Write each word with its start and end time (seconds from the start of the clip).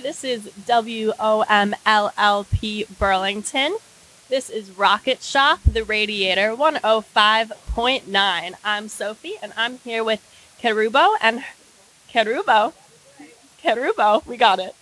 This 0.00 0.24
is 0.24 0.48
WOMM-LP 0.66 1.76
Burlington. 2.98 3.76
This 4.30 4.48
is 4.48 4.70
Rocket 4.70 5.22
Shop, 5.22 5.60
the 5.70 5.84
Radiator 5.84 6.56
105.9. 6.56 8.54
I'm 8.64 8.88
Sophie, 8.88 9.34
and 9.42 9.52
I'm 9.54 9.76
here 9.78 10.02
with 10.02 10.22
Kerubo 10.58 11.16
and 11.20 11.44
Kerubo. 12.10 12.72
Kerubo, 13.62 14.24
we 14.26 14.38
got 14.38 14.58
it. 14.60 14.74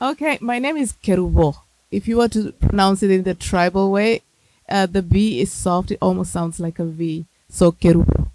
Okay, 0.00 0.38
my 0.40 0.58
name 0.58 0.78
is 0.78 0.94
Kerubo. 1.02 1.56
If 1.90 2.08
you 2.08 2.16
were 2.16 2.28
to 2.28 2.52
pronounce 2.52 3.02
it 3.02 3.10
in 3.10 3.24
the 3.24 3.34
tribal 3.34 3.92
way, 3.92 4.22
uh, 4.70 4.86
the 4.86 5.02
B 5.02 5.42
is 5.42 5.52
soft. 5.52 5.90
It 5.90 5.98
almost 6.00 6.32
sounds 6.32 6.58
like 6.58 6.78
a 6.78 6.86
V. 6.86 7.26
So 7.50 7.72
Kerubo. 7.72 8.30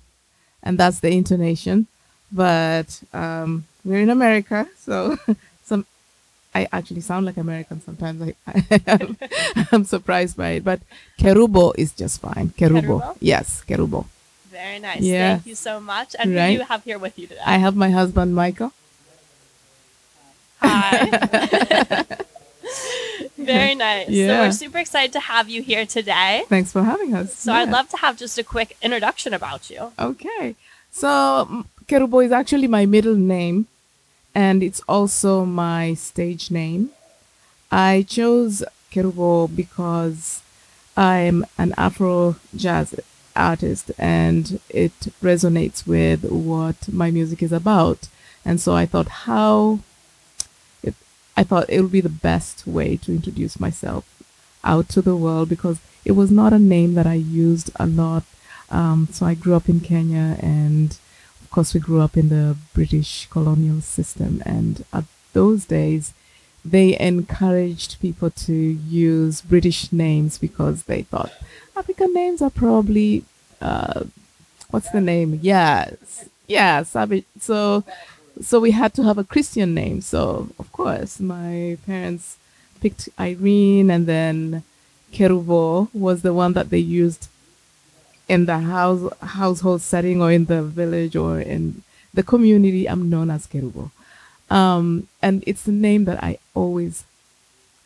And 0.61 0.77
that's 0.77 0.99
the 0.99 1.09
intonation. 1.09 1.87
But 2.31 3.01
um, 3.13 3.65
we're 3.83 4.01
in 4.01 4.09
America, 4.09 4.67
so 4.77 5.17
some 5.63 5.85
I 6.53 6.67
actually 6.71 7.01
sound 7.01 7.25
like 7.25 7.37
American 7.37 7.81
sometimes. 7.81 8.21
I, 8.21 8.35
I 8.47 8.79
am 8.87 9.17
I'm 9.71 9.85
surprised 9.85 10.37
by 10.37 10.51
it. 10.51 10.63
But 10.63 10.81
Kerubo 11.19 11.73
is 11.77 11.91
just 11.93 12.21
fine. 12.21 12.49
Kerubo. 12.49 12.81
Kerubo? 12.81 13.17
Yes, 13.19 13.63
Kerubo. 13.67 14.05
Very 14.49 14.79
nice. 14.79 15.01
Yeah. 15.01 15.35
Thank 15.35 15.47
you 15.47 15.55
so 15.55 15.79
much. 15.79 16.15
And 16.19 16.31
who 16.31 16.37
do 16.37 16.51
you 16.51 16.63
have 16.63 16.83
here 16.83 16.99
with 16.99 17.17
you 17.17 17.27
today? 17.27 17.41
I 17.45 17.57
have 17.57 17.75
my 17.75 17.89
husband 17.89 18.35
Michael. 18.35 18.73
Hi. 20.61 22.05
Very 23.37 23.75
nice. 23.75 24.09
Yeah. 24.09 24.27
So 24.27 24.41
we're 24.41 24.51
super 24.51 24.77
excited 24.77 25.13
to 25.13 25.19
have 25.19 25.49
you 25.49 25.61
here 25.63 25.85
today. 25.85 26.43
Thanks 26.47 26.71
for 26.71 26.83
having 26.83 27.15
us. 27.15 27.33
So 27.33 27.53
I'd 27.53 27.69
love 27.69 27.89
to 27.89 27.97
have 27.97 28.17
just 28.17 28.37
a 28.37 28.43
quick 28.43 28.77
introduction 28.81 29.33
about 29.33 29.69
you. 29.69 29.93
Okay. 29.97 30.55
So 30.91 31.65
Kerubo 31.91 32.23
is 32.23 32.31
actually 32.31 32.67
my 32.67 32.85
middle 32.85 33.15
name 33.15 33.67
and 34.33 34.63
it's 34.63 34.79
also 34.87 35.43
my 35.43 35.93
stage 35.93 36.49
name. 36.49 36.91
I 37.69 38.05
chose 38.07 38.63
Kerubo 38.93 39.53
because 39.53 40.41
I'm 40.95 41.45
an 41.57 41.73
Afro 41.77 42.37
jazz 42.55 42.97
artist 43.35 43.91
and 43.97 44.61
it 44.69 44.93
resonates 45.21 45.85
with 45.85 46.23
what 46.23 46.87
my 46.87 47.11
music 47.11 47.43
is 47.43 47.51
about. 47.51 48.07
And 48.45 48.61
so 48.61 48.73
I 48.73 48.85
thought 48.85 49.09
how 49.27 49.79
it, 50.81 50.95
I 51.35 51.43
thought 51.43 51.69
it 51.69 51.81
would 51.81 51.91
be 51.91 51.99
the 51.99 52.07
best 52.07 52.65
way 52.65 52.95
to 53.03 53.11
introduce 53.11 53.59
myself 53.59 54.05
out 54.63 54.87
to 54.89 55.01
the 55.01 55.17
world 55.17 55.49
because 55.49 55.81
it 56.05 56.13
was 56.13 56.31
not 56.31 56.53
a 56.53 56.57
name 56.57 56.93
that 56.93 57.05
I 57.05 57.15
used 57.15 57.69
a 57.75 57.85
lot 57.85 58.23
um, 58.71 59.09
so 59.11 59.25
I 59.25 59.33
grew 59.33 59.53
up 59.53 59.67
in 59.67 59.81
Kenya, 59.81 60.37
and 60.39 60.97
course, 61.51 61.73
we 61.73 61.79
grew 61.79 62.01
up 62.01 62.17
in 62.17 62.29
the 62.29 62.57
British 62.73 63.27
colonial 63.29 63.81
system. 63.81 64.41
And 64.45 64.83
at 64.93 65.05
those 65.33 65.65
days, 65.65 66.13
they 66.63 66.97
encouraged 66.99 67.99
people 67.99 68.29
to 68.29 68.53
use 68.53 69.41
British 69.41 69.91
names 69.91 70.37
because 70.37 70.83
they 70.83 71.01
thought 71.03 71.31
African 71.75 72.13
names 72.13 72.41
are 72.41 72.51
probably 72.51 73.23
uh, 73.61 74.03
what's 74.69 74.89
the 74.91 75.01
name? 75.01 75.39
Yes, 75.41 76.29
yeah, 76.47 76.83
Sabi. 76.83 77.25
So, 77.39 77.83
so 78.41 78.59
we 78.59 78.71
had 78.71 78.93
to 78.95 79.03
have 79.03 79.17
a 79.17 79.23
Christian 79.23 79.73
name. 79.73 80.01
So 80.01 80.49
of 80.59 80.71
course, 80.71 81.19
my 81.19 81.77
parents 81.85 82.37
picked 82.81 83.09
Irene, 83.19 83.91
and 83.91 84.05
then 84.07 84.63
Kerubo 85.11 85.89
was 85.93 86.21
the 86.21 86.33
one 86.33 86.53
that 86.53 86.69
they 86.69 86.79
used 86.79 87.27
in 88.27 88.45
the 88.45 88.59
house 88.59 89.11
household 89.21 89.81
setting 89.81 90.21
or 90.21 90.31
in 90.31 90.45
the 90.45 90.63
village 90.63 91.15
or 91.15 91.39
in 91.39 91.83
the 92.13 92.23
community 92.23 92.87
i'm 92.87 93.09
known 93.09 93.29
as 93.29 93.47
kerubo. 93.47 93.91
Um, 94.49 95.07
and 95.21 95.43
it's 95.47 95.67
a 95.67 95.71
name 95.71 96.05
that 96.05 96.23
i 96.23 96.37
always 96.53 97.03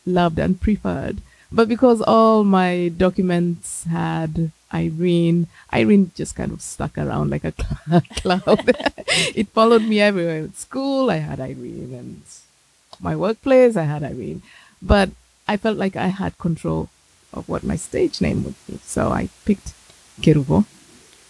loved 0.04 0.38
and 0.38 0.60
preferred. 0.60 1.18
But 1.52 1.68
because 1.68 2.02
all 2.02 2.44
my 2.44 2.88
documents 2.96 3.84
had 3.84 4.50
irene 4.74 5.46
irene 5.72 6.10
just 6.16 6.34
kind 6.34 6.52
of 6.52 6.60
stuck 6.60 6.98
around 6.98 7.30
like 7.30 7.44
a 7.44 7.52
cl- 7.52 8.02
cloud. 8.16 8.76
It 9.34 9.48
followed 9.48 9.82
me 9.82 10.00
everywhere. 10.00 10.44
At 10.44 10.56
school 10.56 11.10
i 11.10 11.16
had 11.18 11.40
irene. 11.40 11.94
And 11.94 12.22
my 13.00 13.14
workplace 13.14 13.76
i 13.76 13.84
had 13.84 14.02
irene. 14.02 14.42
But 14.82 15.10
i 15.48 15.56
felt 15.56 15.76
like 15.78 15.96
i 15.96 16.08
had 16.08 16.38
control 16.38 16.88
of 17.32 17.48
what 17.48 17.62
my 17.62 17.76
stage 17.76 18.20
name 18.20 18.44
would 18.44 18.58
be. 18.66 18.78
So 18.82 19.10
i 19.10 19.28
picked 19.44 19.72
kerubo 20.20 20.64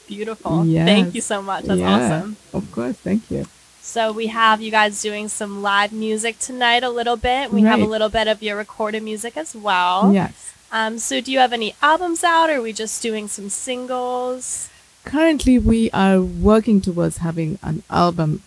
Beautiful. 0.07 0.65
Yes. 0.65 0.87
Thank 0.87 1.15
you 1.15 1.21
so 1.21 1.43
much. 1.43 1.65
That's 1.65 1.81
Yeah, 1.81 1.97
awesome. 1.97 2.37
Of 2.55 2.71
course, 2.71 2.97
thank 2.97 3.29
you. 3.31 3.45
So 3.83 4.13
we 4.13 4.29
have 4.29 4.61
you 4.61 4.71
guys 4.71 5.03
doing 5.03 5.29
some 5.29 5.63
live 5.63 5.93
music 5.93 6.39
tonight 6.39 6.83
a 6.83 6.91
little 6.91 7.17
bit. 7.17 7.53
We 7.53 7.63
have 7.63 7.81
a 7.81 7.85
little 7.87 8.09
bit 8.09 8.27
of 8.29 8.43
your 8.43 8.57
recorded 8.57 9.03
music 9.03 9.37
as 9.37 9.55
well. 9.55 10.13
Yes. 10.13 10.55
Um, 10.73 10.99
so 10.99 11.21
do 11.21 11.31
you 11.31 11.39
have 11.39 11.53
any 11.53 11.75
albums 11.83 12.25
out 12.25 12.51
or 12.51 12.59
are 12.59 12.63
we 12.63 12.73
just 12.73 13.01
doing 13.03 13.29
some 13.29 13.49
singles? 13.49 14.69
Currently, 15.05 15.59
we 15.59 15.91
are 15.93 16.21
working 16.21 16.81
towards 16.81 17.19
having 17.19 17.59
an 17.63 17.85
album. 17.89 18.43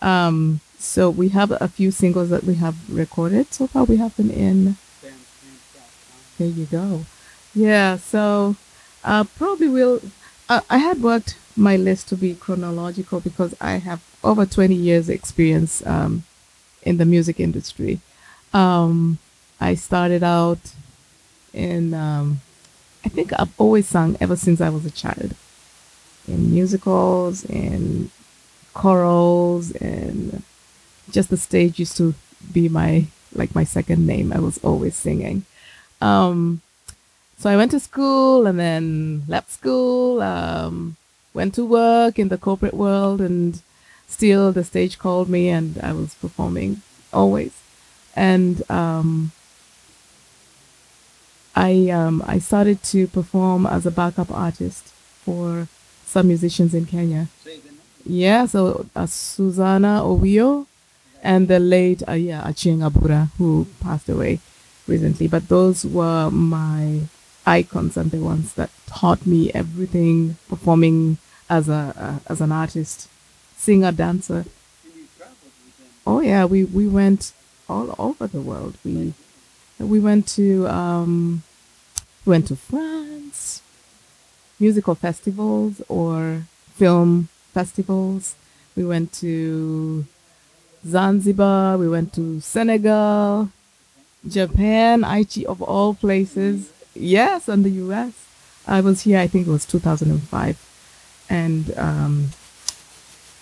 Um, 0.00 0.60
so 0.78 1.08
we 1.10 1.28
have 1.28 1.52
a 1.52 1.68
few 1.68 1.92
singles 1.92 2.28
that 2.30 2.42
we 2.42 2.54
have 2.54 2.74
recorded. 2.90 3.54
So 3.54 3.68
far, 3.68 3.84
we 3.84 3.98
have 3.98 4.16
them 4.16 4.30
in. 4.30 4.76
There 6.38 6.48
you 6.48 6.66
go. 6.66 7.04
Yeah. 7.54 7.98
So 7.98 8.56
uh, 9.04 9.24
probably 9.36 9.68
will. 9.68 10.00
Uh, 10.48 10.60
I 10.70 10.78
had 10.78 11.02
worked 11.02 11.36
my 11.56 11.76
list 11.76 12.08
to 12.08 12.16
be 12.16 12.34
chronological 12.34 13.20
because 13.20 13.54
I 13.60 13.72
have 13.76 14.02
over 14.24 14.46
20 14.46 14.74
years 14.74 15.08
experience 15.08 15.84
um, 15.86 16.24
in 16.82 16.96
the 16.96 17.04
music 17.04 17.40
industry. 17.40 18.00
Um, 18.52 19.18
I 19.60 19.74
started 19.74 20.22
out 20.22 20.72
in. 21.52 21.94
Um, 21.94 22.40
I 23.04 23.08
think 23.08 23.32
I've 23.38 23.52
always 23.58 23.88
sung 23.88 24.16
ever 24.20 24.36
since 24.36 24.60
I 24.60 24.68
was 24.68 24.86
a 24.86 24.90
child. 24.90 25.34
In 26.28 26.52
musicals, 26.52 27.44
in 27.44 28.10
chorals, 28.74 29.72
and 29.72 30.42
just 31.10 31.30
the 31.30 31.36
stage 31.36 31.80
used 31.80 31.96
to 31.96 32.14
be 32.52 32.68
my 32.68 33.06
like 33.34 33.54
my 33.54 33.64
second 33.64 34.06
name. 34.06 34.32
I 34.32 34.38
was 34.38 34.58
always 34.58 34.94
singing. 34.94 35.44
Um, 36.00 36.60
so 37.42 37.50
I 37.50 37.56
went 37.56 37.72
to 37.72 37.80
school 37.80 38.46
and 38.46 38.56
then 38.56 39.24
left 39.26 39.50
school. 39.50 40.22
Um, 40.22 40.96
went 41.34 41.54
to 41.56 41.64
work 41.64 42.16
in 42.16 42.28
the 42.28 42.38
corporate 42.38 42.74
world, 42.74 43.20
and 43.20 43.60
still 44.06 44.52
the 44.52 44.62
stage 44.62 44.96
called 44.96 45.28
me, 45.28 45.48
and 45.48 45.76
I 45.82 45.92
was 45.92 46.14
performing 46.14 46.82
always. 47.12 47.52
And 48.14 48.62
um, 48.70 49.32
I 51.56 51.90
um, 51.90 52.22
I 52.28 52.38
started 52.38 52.84
to 52.94 53.08
perform 53.08 53.66
as 53.66 53.86
a 53.86 53.90
backup 53.90 54.30
artist 54.30 54.92
for 55.24 55.66
some 56.06 56.28
musicians 56.28 56.74
in 56.74 56.86
Kenya. 56.86 57.26
Yeah, 58.06 58.46
so 58.46 58.86
uh, 58.94 59.06
Suzanna 59.06 60.02
Owiyo 60.02 60.66
and 61.24 61.48
the 61.48 61.58
late 61.58 62.04
uh, 62.06 62.12
yeah 62.12 62.42
Achieng 62.44 62.88
Abura 62.88 63.30
who 63.36 63.66
passed 63.80 64.08
away 64.08 64.38
recently. 64.86 65.26
But 65.26 65.48
those 65.48 65.84
were 65.84 66.30
my 66.30 67.00
icons 67.46 67.96
and 67.96 68.10
the 68.10 68.18
ones 68.18 68.54
that 68.54 68.70
taught 68.86 69.26
me 69.26 69.50
everything 69.52 70.36
performing 70.48 71.18
as 71.50 71.68
a 71.68 72.20
as 72.26 72.40
an 72.40 72.52
artist, 72.52 73.08
singer, 73.56 73.92
dancer. 73.92 74.44
Oh 76.06 76.20
yeah, 76.20 76.44
we 76.44 76.64
we 76.64 76.88
went 76.88 77.32
all 77.68 77.94
over 77.98 78.26
the 78.26 78.40
world. 78.40 78.76
We 78.84 79.14
we 79.78 80.00
went 80.00 80.26
to 80.38 80.66
um, 80.68 81.42
went 82.24 82.48
to 82.48 82.56
France, 82.56 83.62
musical 84.58 84.94
festivals 84.94 85.82
or 85.88 86.44
film 86.74 87.28
festivals. 87.52 88.34
We 88.76 88.84
went 88.84 89.12
to 89.14 90.06
Zanzibar. 90.86 91.78
We 91.78 91.88
went 91.88 92.12
to 92.14 92.40
Senegal, 92.40 93.50
Japan, 94.26 95.02
Aichi 95.02 95.44
of 95.44 95.62
all 95.62 95.94
places. 95.94 96.70
Yes, 96.94 97.48
and 97.48 97.64
the 97.64 97.70
U.S. 97.70 98.12
I 98.66 98.80
was 98.80 99.02
here. 99.02 99.18
I 99.18 99.26
think 99.26 99.46
it 99.46 99.50
was 99.50 99.64
2005, 99.66 101.26
and 101.28 101.78
um, 101.78 102.30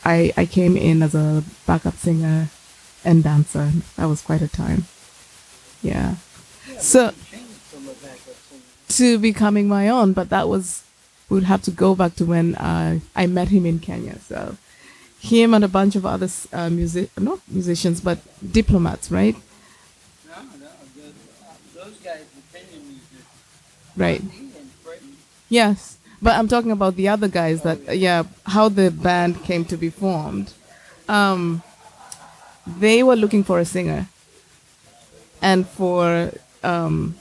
I, 0.05 0.33
I 0.37 0.47
came 0.47 0.77
in 0.77 1.03
as 1.03 1.15
a 1.15 1.45
backup 1.67 1.97
singer 1.97 2.49
and 3.05 3.23
dancer. 3.23 3.73
That 3.97 4.07
was 4.07 4.23
quite 4.23 4.43
a 4.43 4.49
time. 4.49 4.85
Yeah. 5.83 6.17
So 6.79 7.13
to 8.89 9.19
becoming 9.19 9.69
my 9.69 9.89
own, 9.89 10.13
but 10.13 10.31
that 10.31 10.49
was 10.49 10.85
would 11.29 11.45
have 11.45 11.63
to 11.63 11.71
go 11.71 11.95
back 11.95 12.17
to 12.17 12.25
when 12.25 12.55
uh, 12.57 12.99
I 13.15 13.27
met 13.27 13.49
him 13.49 13.65
in 13.65 13.79
Kenya. 13.79 14.19
So 14.21 14.57
him 15.21 15.55
and 15.55 15.65
a 15.65 15.69
bunch 15.69 15.95
of 15.97 16.05
other 16.05 16.29
uh, 16.53 16.71
music 16.71 17.11
not 17.19 17.41
musicians 17.49 18.01
but 18.01 18.19
diplomats, 18.53 19.11
right? 19.11 19.37
No, 20.29 20.43
no, 20.43 20.69
the, 20.97 21.03
uh, 21.03 21.53
those 21.75 21.95
guys, 21.99 22.25
the 22.35 22.59
Kenyan 22.59 22.83
musicians. 22.85 23.27
Right. 24.01 24.23
Yes, 25.51 25.99
but 26.23 26.35
I'm 26.39 26.49
talking 26.49 26.71
about 26.71 26.97
the 26.97 27.09
other 27.09 27.29
guys 27.29 27.61
that 27.65 27.99
yeah, 27.99 28.23
how 28.47 28.71
the 28.71 28.91
band 28.91 29.43
came 29.45 29.67
to 29.67 29.77
be 29.77 29.91
formed. 29.91 30.55
Um, 31.07 31.63
they 32.67 33.03
were 33.03 33.17
looking 33.17 33.45
for 33.45 33.59
a 33.61 33.67
singer, 33.67 34.09
and 35.43 35.69
for 35.69 36.33
um, 36.63 37.15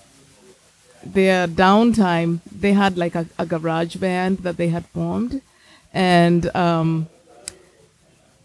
their 1.04 1.48
downtime, 1.48 2.40
they 2.50 2.72
had 2.72 2.98
like 2.98 3.16
a, 3.16 3.26
a 3.38 3.46
garage 3.46 3.98
band 3.98 4.38
that 4.40 4.56
they 4.56 4.70
had 4.70 4.86
formed, 4.88 5.42
and 5.94 6.56
um, 6.56 7.08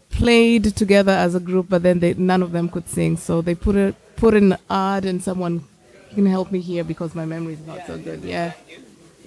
played 0.09 0.75
together 0.75 1.13
as 1.13 1.35
a 1.35 1.39
group. 1.39 1.67
But 1.69 1.83
then 1.83 1.99
they 1.99 2.15
none 2.15 2.43
of 2.43 2.51
them 2.51 2.67
could 2.67 2.89
sing, 2.89 3.15
so 3.15 3.41
they 3.41 3.55
put 3.55 3.77
a 3.77 3.95
put 4.17 4.33
an 4.33 4.57
ad, 4.69 5.05
and 5.05 5.23
someone 5.23 5.63
can 6.15 6.25
help 6.25 6.51
me 6.51 6.59
here 6.59 6.83
because 6.83 7.13
my 7.13 7.25
memory 7.25 7.53
is 7.53 7.65
not 7.67 7.85
so 7.85 7.97
good. 7.97 8.23
Yeah. 8.23 8.53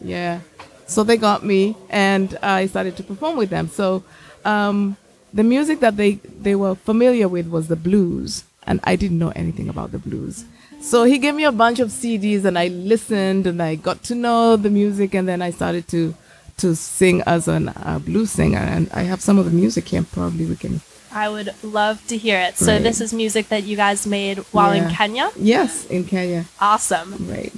Yeah. 0.03 0.41
So 0.87 1.05
they 1.05 1.17
got 1.17 1.45
me, 1.45 1.77
and 1.91 2.37
I 2.43 2.67
started 2.67 2.97
to 2.97 3.03
perform 3.03 3.37
with 3.37 3.51
them. 3.51 3.69
So 3.69 4.03
um, 4.45 4.97
the 5.33 5.45
music 5.45 5.81
that 5.81 5.97
they, 5.97 6.13
they 6.41 6.55
were 6.55 6.75
familiar 6.75 7.29
with 7.29 7.47
was 7.49 7.69
the 7.69 7.77
blues, 7.77 8.45
and 8.67 8.81
I 8.85 8.97
didn't 8.97 9.19
know 9.19 9.33
anything 9.37 9.69
about 9.69 9.93
the 9.93 9.99
blues. 9.99 10.45
So 10.81 11.05
he 11.05 11.19
gave 11.19 11.35
me 11.35 11.45
a 11.45 11.53
bunch 11.53 11.81
of 11.81 11.89
CDs, 11.91 12.45
and 12.45 12.59
I 12.59 12.69
listened, 12.69 13.47
and 13.47 13.63
I 13.63 13.75
got 13.75 14.03
to 14.05 14.15
know 14.15 14.57
the 14.57 14.71
music, 14.71 15.15
and 15.15 15.29
then 15.29 15.43
I 15.43 15.51
started 15.51 15.87
to 15.89 16.15
to 16.59 16.75
sing 16.75 17.23
as 17.25 17.47
a 17.47 17.73
uh, 17.87 18.01
blues 18.01 18.33
singer. 18.33 18.59
And 18.59 18.91
I 18.93 19.03
have 19.03 19.21
some 19.21 19.39
of 19.39 19.45
the 19.45 19.53
music 19.53 19.89
here. 19.89 20.03
Probably 20.03 20.45
we 20.45 20.57
can. 20.57 20.81
I 21.19 21.29
would 21.29 21.51
love 21.65 22.07
to 22.07 22.17
hear 22.17 22.39
it. 22.39 22.57
So 22.57 22.73
Right. 22.73 22.83
this 22.83 23.01
is 23.01 23.13
music 23.13 23.49
that 23.49 23.65
you 23.65 23.77
guys 23.77 24.07
made 24.07 24.39
while 24.55 24.71
in 24.71 24.89
Kenya. 24.89 25.31
Yes, 25.37 25.85
in 25.87 26.05
Kenya. 26.05 26.45
Awesome. 26.61 27.11
Right. 27.29 27.53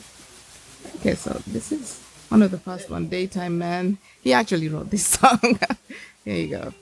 Okay, 0.96 1.14
so 1.14 1.30
this 1.46 1.70
is 1.70 2.00
one 2.30 2.40
of 2.42 2.50
the 2.50 2.58
first 2.58 2.88
one, 2.88 3.08
Daytime 3.08 3.58
Man. 3.58 3.98
He 4.24 4.32
actually 4.32 4.68
wrote 4.72 4.88
this 4.90 5.04
song. 5.18 5.58
Here 6.24 6.36
you 6.42 6.48
go. 6.48 6.72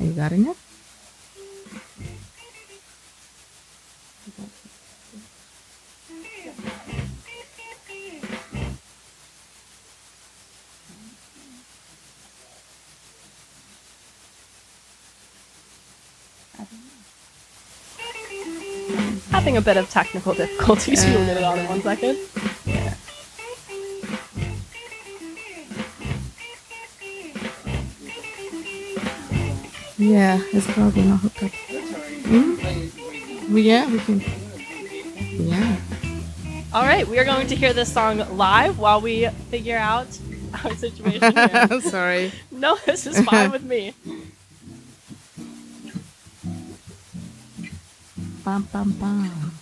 Are 0.00 0.04
you 0.06 0.12
getting 0.12 0.46
it? 0.48 0.56
Having 19.32 19.56
a 19.56 19.60
bit 19.62 19.76
of 19.76 19.90
technical 19.90 20.34
difficulties. 20.34 21.04
We'll 21.04 21.26
get 21.26 21.38
it 21.38 21.42
on 21.42 21.58
in 21.58 21.66
one 21.66 21.82
second. 21.82 22.18
Yeah. 22.66 22.94
Yeah, 29.98 30.40
it's 30.52 30.66
probably 30.72 31.02
not 31.02 31.20
hooked 31.20 31.42
up. 31.44 31.50
Hmm? 32.24 33.52
Well, 33.52 33.62
yeah, 33.62 33.90
we 33.90 33.98
can. 34.00 34.20
Yeah. 35.20 35.76
All 36.72 36.82
right, 36.82 37.06
we 37.06 37.18
are 37.18 37.24
going 37.24 37.46
to 37.48 37.56
hear 37.56 37.72
this 37.72 37.92
song 37.92 38.18
live 38.36 38.78
while 38.78 39.00
we 39.00 39.28
figure 39.50 39.76
out 39.76 40.06
our 40.64 40.74
situation 40.74 41.34
here. 41.36 41.80
Sorry. 41.90 42.32
no, 42.50 42.76
this 42.86 43.06
is 43.06 43.20
fine 43.24 43.50
with 43.50 43.62
me. 43.64 43.94
Bum, 48.44 48.66
bum, 48.72 48.90
bum. 48.98 49.52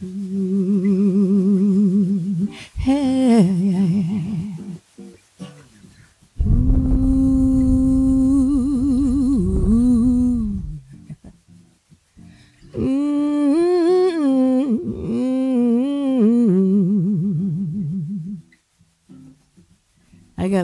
Mm, 0.00 1.11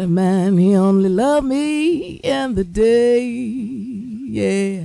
man, 0.09 0.59
he 0.59 0.75
only 0.75 1.09
love 1.09 1.45
me 1.45 2.15
in 2.17 2.55
the 2.55 2.65
day. 2.65 3.25
Yeah. 3.25 4.85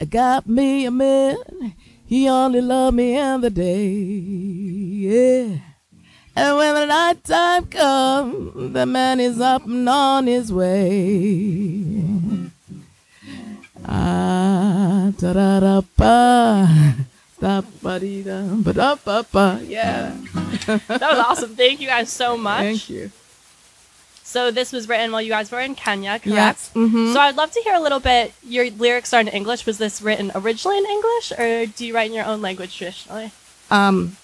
I 0.00 0.04
got 0.04 0.46
me 0.46 0.84
a 0.84 0.90
man, 0.90 1.36
he 2.06 2.28
only 2.28 2.60
love 2.60 2.94
me 2.94 3.16
in 3.16 3.40
the 3.40 3.50
day. 3.50 3.88
Yeah. 3.88 5.58
And 6.36 6.56
when 6.58 6.74
the 6.74 6.86
night 6.86 7.24
time 7.24 7.66
comes, 7.66 8.72
the 8.74 8.84
man 8.84 9.20
is 9.20 9.40
up 9.40 9.64
and 9.64 9.88
on 9.88 10.26
his 10.26 10.52
way. 10.52 12.04
Ah, 13.88 15.12
da 15.16 15.32
da 15.32 15.60
da 15.60 15.80
ba, 15.96 16.68
da 17.40 17.62
ba 17.82 17.98
dee 18.00 18.22
da, 18.22 18.42
ba 18.42 18.72
da 18.72 18.96
ba 18.96 19.24
ba. 19.32 19.60
Yeah. 19.64 20.14
That 20.66 21.00
was 21.00 21.18
awesome. 21.24 21.56
Thank 21.56 21.80
you 21.80 21.86
guys 21.86 22.10
so 22.12 22.36
much. 22.36 22.60
Thank 22.60 22.90
you. 22.90 23.10
So 24.36 24.50
this 24.50 24.70
was 24.70 24.86
written 24.86 25.12
while 25.12 25.22
you 25.22 25.30
guys 25.30 25.50
were 25.50 25.62
in 25.62 25.74
Kenya, 25.74 26.18
correct? 26.18 26.28
Yes. 26.28 26.70
mhm. 26.74 27.14
So 27.14 27.20
I'd 27.20 27.36
love 27.36 27.52
to 27.52 27.60
hear 27.62 27.72
a 27.72 27.80
little 27.80 28.00
bit. 28.00 28.34
Your 28.44 28.68
lyrics 28.68 29.14
are 29.14 29.20
in 29.24 29.28
English. 29.28 29.64
Was 29.64 29.78
this 29.78 30.02
written 30.02 30.30
originally 30.34 30.76
in 30.76 30.84
English, 30.84 31.32
or 31.40 31.64
do 31.64 31.86
you 31.86 31.94
write 31.94 32.08
in 32.10 32.16
your 32.20 32.26
own 32.26 32.42
language 32.42 32.76
traditionally? 32.76 33.32
Um, 33.70 34.18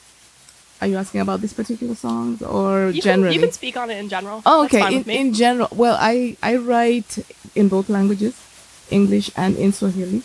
are 0.83 0.87
you 0.87 0.99
asking 0.99 1.23
about 1.23 1.41
this 1.41 1.55
particular 1.55 1.95
songs 1.95 2.43
or 2.43 2.91
You 2.91 3.01
generally? 3.01 3.33
Can, 3.33 3.41
you 3.41 3.47
can 3.47 3.53
speak 3.53 3.79
on 3.79 3.89
it 3.89 3.97
in 3.97 4.11
general. 4.11 4.43
oh, 4.45 4.65
okay. 4.67 4.97
In, 4.97 5.09
in 5.09 5.33
general, 5.33 5.69
well, 5.73 5.97
I 5.99 6.37
I 6.43 6.57
write 6.57 7.17
in 7.55 7.69
both 7.73 7.89
languages, 7.89 8.35
English 8.91 9.31
and 9.35 9.57
in 9.57 9.73
Swahili, 9.73 10.21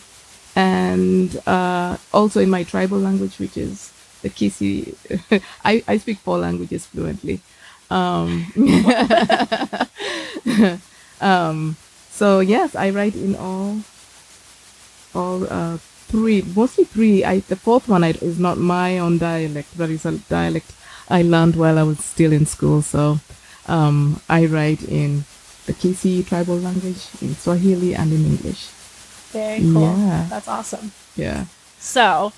and 0.53 1.29
uh, 1.47 1.95
also 2.11 2.41
in 2.41 2.49
my 2.49 2.63
tribal 2.67 2.99
language, 2.99 3.39
which 3.39 3.55
is 3.55 3.93
the 4.21 4.29
Kisii. 4.29 4.99
I 5.63 5.79
I 5.87 5.95
speak 5.97 6.17
four 6.19 6.37
languages 6.43 6.87
fluently. 6.91 7.39
Um, 7.89 8.45
um, 11.21 11.77
so 12.11 12.39
yes, 12.39 12.75
I 12.75 12.89
write 12.89 13.15
in 13.15 13.35
all 13.35 13.81
all 15.15 15.47
uh, 15.49 15.77
three, 16.07 16.43
mostly 16.55 16.83
three. 16.83 17.23
I 17.23 17.39
the 17.39 17.55
fourth 17.55 17.87
one 17.87 18.03
I, 18.03 18.11
is 18.21 18.39
not 18.39 18.57
my 18.57 18.99
own 18.99 19.17
dialect, 19.17 19.69
but 19.77 19.89
it's 19.89 20.05
a 20.05 20.17
dialect 20.29 20.71
I 21.09 21.21
learned 21.21 21.55
while 21.55 21.77
I 21.77 21.83
was 21.83 21.99
still 21.99 22.33
in 22.33 22.45
school. 22.45 22.81
So 22.81 23.19
um, 23.67 24.21
I 24.29 24.45
write 24.45 24.83
in 24.83 25.23
the 25.65 25.73
Kisii 25.73 26.27
tribal 26.27 26.57
language, 26.57 27.07
in 27.21 27.35
Swahili, 27.35 27.95
and 27.95 28.11
in 28.11 28.25
English. 28.25 28.67
Very 29.31 29.59
cool. 29.59 29.81
Yeah. 29.81 30.27
That's 30.29 30.47
awesome. 30.47 30.91
Yeah. 31.15 31.45
So 31.79 32.33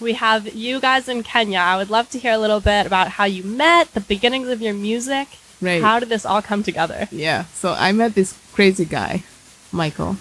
we 0.00 0.14
have 0.14 0.54
you 0.54 0.80
guys 0.80 1.08
in 1.08 1.22
Kenya. 1.22 1.58
I 1.58 1.76
would 1.76 1.90
love 1.90 2.08
to 2.10 2.18
hear 2.18 2.32
a 2.32 2.38
little 2.38 2.60
bit 2.60 2.86
about 2.86 3.08
how 3.08 3.24
you 3.24 3.42
met, 3.44 3.92
the 3.94 4.00
beginnings 4.00 4.48
of 4.48 4.62
your 4.62 4.74
music. 4.74 5.28
Right. 5.60 5.82
How 5.82 6.00
did 6.00 6.08
this 6.08 6.24
all 6.24 6.42
come 6.42 6.62
together? 6.62 7.08
Yeah. 7.10 7.44
So 7.52 7.74
I 7.74 7.92
met 7.92 8.14
this 8.14 8.38
crazy 8.52 8.84
guy, 8.84 9.24
Michael, 9.72 10.14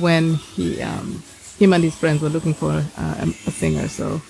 when 0.00 0.34
he 0.34 0.80
um 0.82 1.22
him 1.58 1.74
and 1.74 1.84
his 1.84 1.94
friends 1.94 2.22
were 2.22 2.30
looking 2.30 2.54
for 2.54 2.70
uh, 2.72 3.14
a, 3.18 3.28
a 3.28 3.50
singer. 3.50 3.86
So 3.88 4.22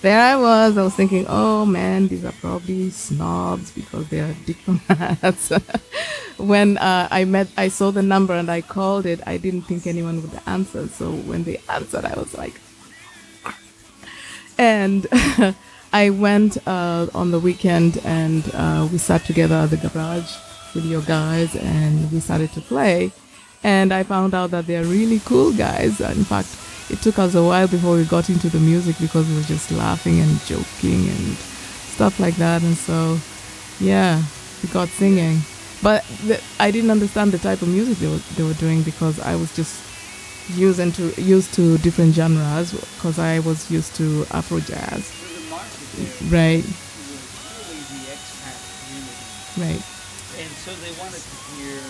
there 0.00 0.20
I 0.20 0.36
was. 0.36 0.78
I 0.78 0.82
was 0.82 0.94
thinking, 0.94 1.26
oh 1.28 1.66
man, 1.66 2.08
these 2.08 2.24
are 2.24 2.32
probably 2.32 2.90
snobs 2.90 3.70
because 3.70 4.08
they 4.08 4.20
are 4.20 4.34
diplomats. 4.46 5.52
when 6.38 6.78
uh, 6.78 7.08
I 7.10 7.24
met, 7.24 7.48
I 7.56 7.68
saw 7.68 7.90
the 7.90 8.02
number 8.02 8.34
and 8.34 8.50
I 8.50 8.60
called 8.60 9.06
it. 9.06 9.20
I 9.26 9.36
didn't 9.36 9.62
think 9.62 9.86
anyone 9.86 10.22
would 10.22 10.40
answer. 10.46 10.88
So 10.88 11.10
when 11.12 11.44
they 11.44 11.60
answered, 11.68 12.04
I 12.04 12.14
was 12.14 12.34
like, 12.34 12.60
and 14.58 15.06
I 15.92 16.10
went 16.10 16.58
uh, 16.66 17.06
on 17.14 17.30
the 17.30 17.38
weekend 17.38 17.98
and 18.04 18.44
uh, 18.54 18.88
we 18.90 18.98
sat 18.98 19.24
together 19.24 19.54
at 19.54 19.70
the 19.70 19.76
garage 19.76 20.32
with 20.74 20.84
your 20.84 21.02
guys 21.02 21.54
and 21.54 22.10
we 22.10 22.20
started 22.20 22.52
to 22.54 22.60
play. 22.60 23.12
and 23.64 23.92
I 23.94 24.02
found 24.02 24.34
out 24.34 24.50
that 24.50 24.66
they're 24.66 24.84
really 24.84 25.20
cool 25.20 25.52
guys. 25.52 26.00
In 26.00 26.24
fact, 26.24 26.48
it 26.90 27.00
took 27.00 27.18
us 27.18 27.34
a 27.34 27.42
while 27.42 27.66
before 27.66 27.96
we 27.96 28.04
got 28.04 28.28
into 28.28 28.50
the 28.50 28.60
music 28.60 28.96
because 29.00 29.26
we 29.28 29.36
were 29.36 29.42
just 29.42 29.72
laughing 29.72 30.20
and 30.20 30.38
joking 30.40 31.08
and 31.08 31.36
stuff 31.96 32.20
like 32.20 32.36
that. 32.36 32.62
And 32.62 32.76
so, 32.76 33.18
yeah, 33.80 34.22
we 34.62 34.68
got 34.68 34.88
singing. 34.88 35.38
But 35.82 36.04
I 36.60 36.70
didn't 36.70 36.90
understand 36.90 37.32
the 37.32 37.38
type 37.38 37.62
of 37.62 37.68
music 37.68 37.98
they 37.98 38.08
were, 38.08 38.20
they 38.36 38.42
were 38.42 38.54
doing 38.54 38.82
because 38.82 39.18
I 39.20 39.34
was 39.36 39.54
just 39.56 39.83
used 40.50 40.78
into 40.80 41.10
used 41.20 41.54
to 41.54 41.78
different 41.78 42.14
genres 42.14 42.72
because 42.72 43.18
I 43.18 43.38
was 43.40 43.70
used 43.70 43.94
to 43.96 44.26
Afro 44.30 44.60
jazz. 44.60 45.04
So 45.06 45.40
the 45.40 45.50
market 45.50 45.80
there 45.96 46.30
Right, 46.30 46.64
was 46.64 46.74
really 47.64 47.80
the 47.88 48.00
expat 48.12 48.56
community. 48.84 49.24
right. 49.64 49.82
And 50.40 50.50
so 50.66 50.70
they 50.82 50.92
wanted 51.00 51.22
to 51.22 51.36
hear 51.56 51.80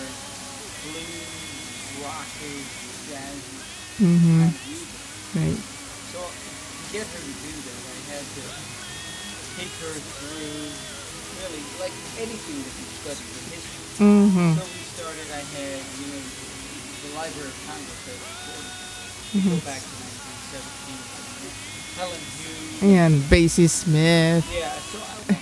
blues, 0.85 2.03
rockers, 2.03 2.67
jazzy 3.09 3.57
Mm-hmm. 3.95 4.41
kind 4.43 4.51
of. 4.51 5.35
Right. 5.39 5.59
So 6.11 6.19
to 6.19 6.83
get 6.91 7.07
her 7.07 7.21
to 7.23 7.33
do 7.43 7.51
that, 7.63 7.79
I 7.79 7.97
had 8.11 8.25
to 8.27 8.43
take 9.55 9.71
her 9.83 9.95
through 9.95 10.67
really 11.39 11.63
like 11.79 11.95
anything 12.19 12.59
that 12.59 12.73
you 12.75 12.87
study 13.03 13.23
the 13.23 13.41
history. 13.55 14.03
Mm-hmm. 14.03 14.51
So 14.59 14.63
we 14.67 14.83
started, 14.95 15.27
I 15.31 15.43
had, 15.55 15.79
you 15.99 16.07
know, 16.11 16.23
the 17.05 17.15
Library 17.15 17.49
of 17.49 17.57
Congress 17.67 18.07
at 18.09 18.17
Mm-hmm. 19.35 19.49
go 19.49 19.55
back 19.67 19.81
to 19.83 19.95
1917. 20.55 21.99
Helen 21.99 22.23
Hughes. 22.39 22.83
And 22.83 23.29
Bessie 23.29 23.67
Smith. 23.67 24.47
Yeah, 24.47 24.71
so 24.71 24.97
I 25.27 25.34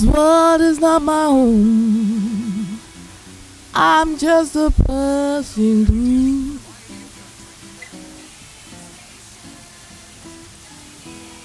This 0.00 0.08
world 0.08 0.62
is 0.62 0.80
not 0.80 1.02
my 1.02 1.26
home. 1.26 2.80
I'm 3.74 4.16
just 4.16 4.56
a 4.56 4.70
passing 4.70 5.84
through. 5.84 6.58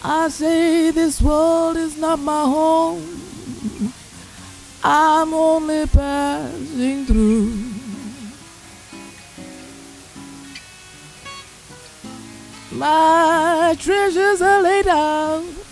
I 0.01 0.29
say 0.29 0.91
this 0.91 1.21
world 1.21 1.75
is 1.75 1.97
not 1.97 2.17
my 2.19 2.43
home. 2.43 3.93
I'm 4.85 5.33
only 5.33 5.87
passing 5.87 7.05
through. 7.07 7.73
My 12.71 13.75
treasures 13.77 14.41
are 14.41 14.61
laid 14.61 14.87
out 14.87 15.64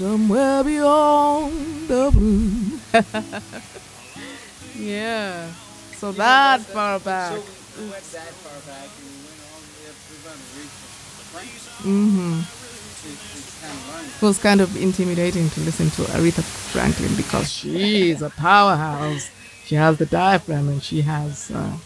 somewhere 0.00 0.64
beyond 0.64 1.86
the 1.88 2.10
blue. 2.10 2.80
yeah. 4.80 5.52
So 5.98 6.10
that 6.12 6.62
far 6.62 6.98
back. 7.00 7.36
So 7.36 7.44
we, 7.76 7.84
we 7.84 7.90
went 7.90 8.04
that 8.12 8.32
far 8.40 8.56
back 8.64 8.88
and 8.96 9.04
we 9.04 9.16
went 9.28 9.40
all 9.44 9.60
the 9.60 9.76
way 9.76 9.92
up 9.92 9.98
to 10.00 10.12
about 10.24 10.40
the 10.40 10.48
reach 10.56 10.72
of 10.72 11.28
France 11.28 11.68
hmm 11.84 12.40
to, 12.40 13.08
to 13.12 13.38
kind 13.60 13.76
of 13.76 13.88
learn. 13.92 14.06
It 14.08 14.22
was 14.22 14.38
kind 14.38 14.60
of 14.62 14.74
intimidating 14.82 15.50
to 15.50 15.60
listen 15.60 15.90
to 15.90 16.02
Aretha 16.16 16.42
Franklin 16.72 17.14
because 17.16 17.52
she 17.52 18.10
is 18.10 18.22
a 18.22 18.30
powerhouse. 18.30 19.30
She 19.66 19.74
has 19.74 19.98
the 19.98 20.06
diaphragm 20.06 20.68
and 20.70 20.82
she 20.82 21.02
has, 21.02 21.50
uh, 21.50 21.76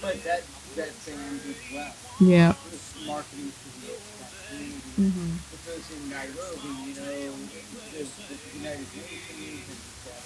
But 0.00 0.24
that, 0.24 0.42
that 0.76 0.90
band 1.04 1.42
did 1.44 1.56
well. 1.74 1.92
yeah. 2.18 2.54
Marketing 3.06 3.52
to 3.52 3.68
the 3.80 3.92
expat 3.92 4.32
community. 4.48 4.80
hmm 4.96 5.49
In 5.70 6.10
Nairobi, 6.10 6.66
you 6.82 6.94
know, 6.98 7.30
there's 7.94 8.10
the 8.26 8.58
United 8.58 8.86
Nations 8.90 9.62
and 9.70 9.78
uh, 10.10 10.18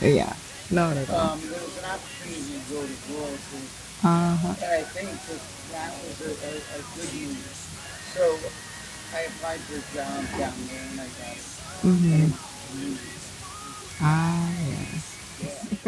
Yeah. 0.00 0.32
No, 0.70 0.94
no, 0.94 1.04
no. 1.04 1.14
Um, 1.14 1.40
there 1.50 1.60
was 1.60 1.78
an 1.78 1.84
opportunity 1.84 2.40
to 2.54 2.60
go 2.72 2.80
to 2.86 2.94
Georgia, 3.10 3.60
Uh-huh. 4.06 4.54
and 4.62 4.72
I 4.72 4.82
think 4.86 5.10
that 5.10 5.42
that 5.72 5.92
was 5.98 6.20
a, 6.22 6.30
a, 6.30 6.52
a 6.56 6.80
good 6.94 7.10
move. 7.14 7.42
So 8.14 8.22
I 9.14 9.20
applied 9.28 9.60
for 9.66 9.76
a 9.76 9.84
job 9.94 10.24
down 10.38 10.54
there, 10.70 10.86
and 10.90 11.00
I 11.00 11.06
got 11.18 11.36
it. 11.36 11.42
hmm 11.82 12.32
Ah, 14.00 14.50
yes. 14.66 15.13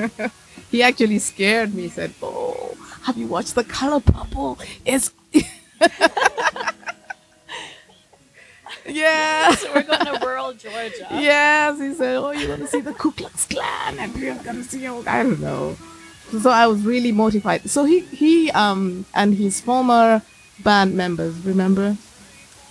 he 0.71 0.83
actually 0.83 1.19
scared 1.19 1.75
me. 1.75 1.83
He 1.83 1.89
said, 1.89 2.13
"Oh, 2.23 2.77
have 3.05 3.17
you 3.17 3.27
watched 3.27 3.55
The 3.55 3.65
Color 3.65 4.01
Purple? 4.01 4.59
It's 4.85 5.13
yes, 8.87 9.61
So 9.61 9.73
we're 9.75 9.83
going 9.83 10.07
to 10.07 10.19
rural 10.27 10.53
Georgia. 10.53 11.07
yes." 11.11 11.79
He 11.81 11.95
said, 11.95 12.17
"Oh, 12.17 12.31
you're 12.31 12.49
gonna 12.57 12.67
see 12.69 12.81
the 12.81 12.95
Ku 12.95 13.13
Klux 13.13 13.47
Klan, 13.47 13.99
and 13.99 14.15
you're 14.17 14.35
gonna 14.37 14.65
see 14.65 14.87
all 14.87 15.07
I 15.09 15.23
don't 15.23 15.41
know." 15.41 15.77
So 16.43 16.51
I 16.51 16.67
was 16.67 16.83
really 16.83 17.13
motivated. 17.13 17.71
So 17.71 17.85
he 17.85 18.01
he 18.01 18.51
um 18.53 19.07
and 19.15 19.35
his 19.35 19.61
former 19.61 20.23
band 20.61 20.95
members, 20.95 21.35
remember, 21.45 21.97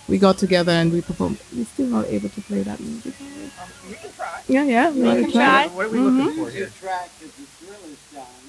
we 0.08 0.18
got 0.18 0.38
together 0.38 0.72
and 0.72 0.92
we 0.92 1.00
performed. 1.02 1.38
We're 1.54 1.64
still 1.66 1.86
not 1.86 2.06
able 2.06 2.28
to 2.28 2.40
play 2.42 2.62
that 2.62 2.78
music. 2.80 3.14
Um, 3.20 3.50
we 3.88 3.94
can 3.94 4.12
try. 4.12 4.42
Yeah, 4.48 4.64
yeah, 4.64 4.90
we, 4.90 5.00
We 5.02 5.20
can 5.22 5.32
try. 5.32 5.66
What 5.68 5.86
are 5.86 5.88
we 5.90 5.98
Mhm. 5.98 6.04
looking 6.04 6.34
for 6.34 6.50
here? 6.50 6.66
a 6.66 6.70
track 6.70 7.10
that 7.20 7.32
the 7.36 7.44
Thrillers 7.58 7.98
done 8.12 8.44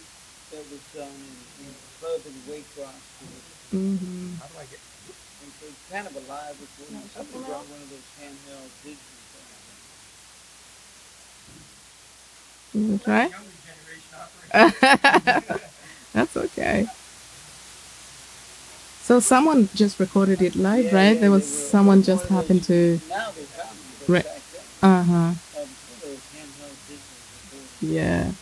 that 0.51 0.63
was 0.71 0.81
done 0.93 1.07
in, 1.07 1.65
in 1.65 1.73
a 1.73 1.79
club 1.99 2.21
in 2.25 2.33
Waycross, 2.51 3.01
Mhm. 3.73 4.39
How 4.39 4.47
do 4.47 4.57
I 4.59 4.65
get? 4.69 4.79
and 5.43 5.51
so 5.59 5.65
it's 5.67 5.91
kind 5.91 6.07
of 6.07 6.15
a 6.15 6.23
live 6.31 6.55
recording. 6.61 7.09
Somebody 7.13 7.39
brought 7.43 7.67
one 7.67 7.81
of 7.81 7.89
those 7.89 8.07
handheld 8.21 8.69
digital 8.83 9.17
things. 9.33 9.81
You 12.73 12.81
wanna 12.81 12.99
try? 12.99 13.23
Younger 13.27 13.57
generation 13.65 14.13
operating. 14.15 15.59
That's 16.13 16.37
okay. 16.37 16.87
So 19.07 19.21
someone 19.21 19.69
just 19.73 20.01
recorded 20.01 20.41
it 20.41 20.57
live, 20.57 20.91
right? 20.91 21.17
There 21.17 21.31
was 21.31 21.47
someone 21.47 22.03
just 22.03 22.27
happened 22.27 22.65
to. 22.65 22.99
Now 23.07 23.31
they're 23.31 23.45
coming, 23.55 23.79
Right. 24.05 24.25
Uh 24.83 25.03
huh. 25.03 25.31
some 25.31 25.63
of 25.63 26.01
those 26.03 26.19
handheld 26.35 26.75
digital 26.91 27.15
recordings. 27.71 28.35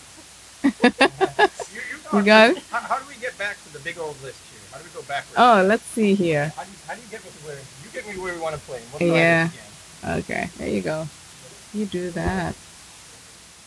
Yeah. 0.90 1.50
You, 2.18 2.24
got 2.24 2.52
it? 2.52 2.58
How, 2.72 2.80
how 2.80 2.98
do 2.98 3.06
we 3.10 3.16
get 3.22 3.38
back 3.38 3.58
to 3.64 3.74
the 3.74 3.80
big 3.80 4.00
old 4.00 4.16
list 4.24 4.40
here? 4.50 4.62
How 4.72 4.78
do 4.80 4.86
we 4.86 4.90
go 5.00 5.06
backwards. 5.06 5.36
Oh, 5.38 5.66
let's 5.68 5.84
see 5.84 6.16
here. 6.16 6.54
How 6.56 6.64
do 6.64 6.70
you, 6.72 6.78
how 6.88 6.94
do 6.96 7.02
you 7.02 7.08
get 7.12 7.24
me 7.26 7.30
to 7.30 7.46
where 7.46 7.58
you 7.58 7.90
get 7.94 8.08
me 8.08 8.24
where 8.24 8.34
we 8.34 8.40
want 8.40 8.56
to 8.56 8.62
play? 8.62 8.82
We'll 9.00 9.14
Yeah. 9.14 9.50
Okay, 10.04 10.50
there 10.58 10.70
you 10.70 10.82
go. 10.82 11.08
You 11.74 11.86
do 11.86 12.10
that. 12.12 12.56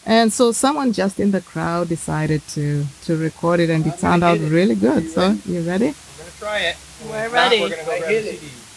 And 0.07 0.33
so 0.33 0.51
someone 0.51 0.93
just 0.93 1.21
in 1.21 1.31
the 1.31 1.43
crowd 1.43 1.89
decided 1.91 2.43
to 2.55 2.87
to 3.03 3.17
record 3.17 3.61
it 3.61 3.71
and 3.71 3.87
it 3.87 3.99
turned 4.01 4.25
out 4.25 4.39
really 4.41 4.75
good. 4.75 5.05
You 5.05 5.11
So, 5.11 5.37
you 5.47 5.61
ready? 5.61 5.95
We're 6.41 6.47
try 6.47 6.59
it. 6.61 6.77
We're 7.05 7.23
we 7.23 7.29
stop, 7.29 7.33
ready. 7.33 7.61
We're 7.61 7.71
gonna 7.71 7.85
go 7.85 7.93
I 7.93 7.99
grab 7.99 8.11
hit 8.11 8.25
the. 8.25 8.37
CD. 8.37 8.68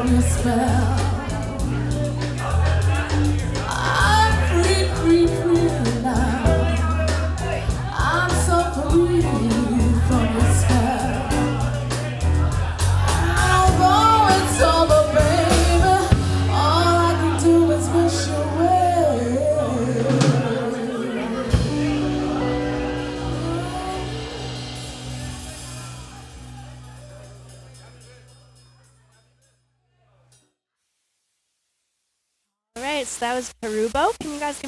From 0.00 0.12
your 0.12 0.22
spell. 0.22 1.03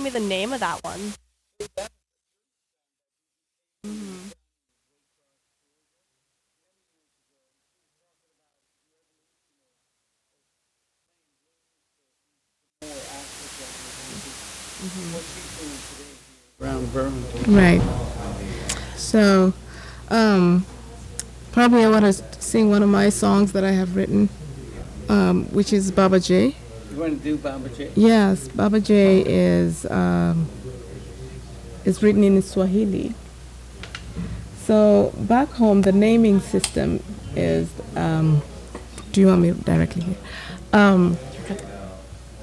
Me 0.06 0.10
the 0.10 0.20
name 0.20 0.52
of 0.52 0.60
that 0.60 0.78
one? 0.84 1.14
Mhm. 3.84 4.30
Around 16.60 16.92
Birmingham. 16.92 17.54
Right. 17.54 17.82
So, 18.96 19.52
um, 20.10 20.64
probably 21.50 21.84
I 21.84 21.88
want 21.88 22.04
to 22.04 22.12
sing 22.40 22.70
one 22.70 22.82
of 22.84 22.88
my 22.88 23.08
songs 23.08 23.52
that 23.52 23.64
I 23.64 23.72
have 23.72 23.96
written, 23.96 24.28
um, 25.08 25.46
which 25.46 25.72
is 25.72 25.90
Baba 25.90 26.20
J. 26.20 26.54
You 26.96 27.02
want 27.02 27.18
to 27.18 27.22
do 27.22 27.36
Baba 27.36 27.68
J? 27.68 27.90
Yes, 27.94 28.48
Baba 28.48 28.80
J 28.80 29.20
is 29.20 29.84
um, 29.84 30.48
is 31.84 32.02
written 32.02 32.24
in 32.24 32.40
Swahili. 32.40 33.12
So 34.62 35.12
back 35.18 35.48
home, 35.50 35.82
the 35.82 35.92
naming 35.92 36.40
system 36.40 37.02
is. 37.34 37.70
Um, 37.96 38.40
do 39.12 39.20
you 39.20 39.26
want 39.26 39.42
me 39.42 39.50
directly 39.50 40.04
here? 40.04 40.16
Um, 40.72 41.18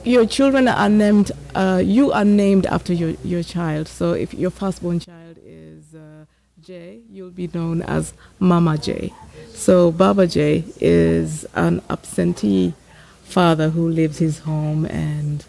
your 0.03 0.27
children 0.27 0.67
are 0.67 0.87
named. 0.87 1.31
Uh, 1.55 1.81
you 1.83 2.11
are 2.11 2.23
named 2.23 2.67
after 2.67 2.93
your 2.93 3.15
your 3.23 3.41
child. 3.41 3.87
So 3.87 4.13
if 4.13 4.35
your 4.35 4.51
firstborn 4.51 4.99
child 4.99 5.39
is 5.43 5.95
uh, 5.95 6.25
J, 6.61 6.99
you'll 7.09 7.31
be 7.31 7.49
known 7.55 7.81
as 7.81 8.13
Mama 8.37 8.77
J. 8.77 9.11
So 9.55 9.91
Baba 9.91 10.27
J 10.27 10.63
is 10.79 11.43
an 11.55 11.81
absentee 11.89 12.75
father 13.23 13.69
who 13.69 13.87
leaves 13.87 14.19
his 14.19 14.39
home 14.39 14.85
and 14.85 15.45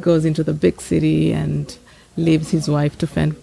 goes 0.00 0.24
into 0.24 0.42
the 0.42 0.52
big 0.52 0.80
city 0.80 1.32
and 1.32 1.78
leaves 2.16 2.50
his 2.50 2.68
wife 2.68 2.98
to 2.98 3.06
fend 3.06 3.36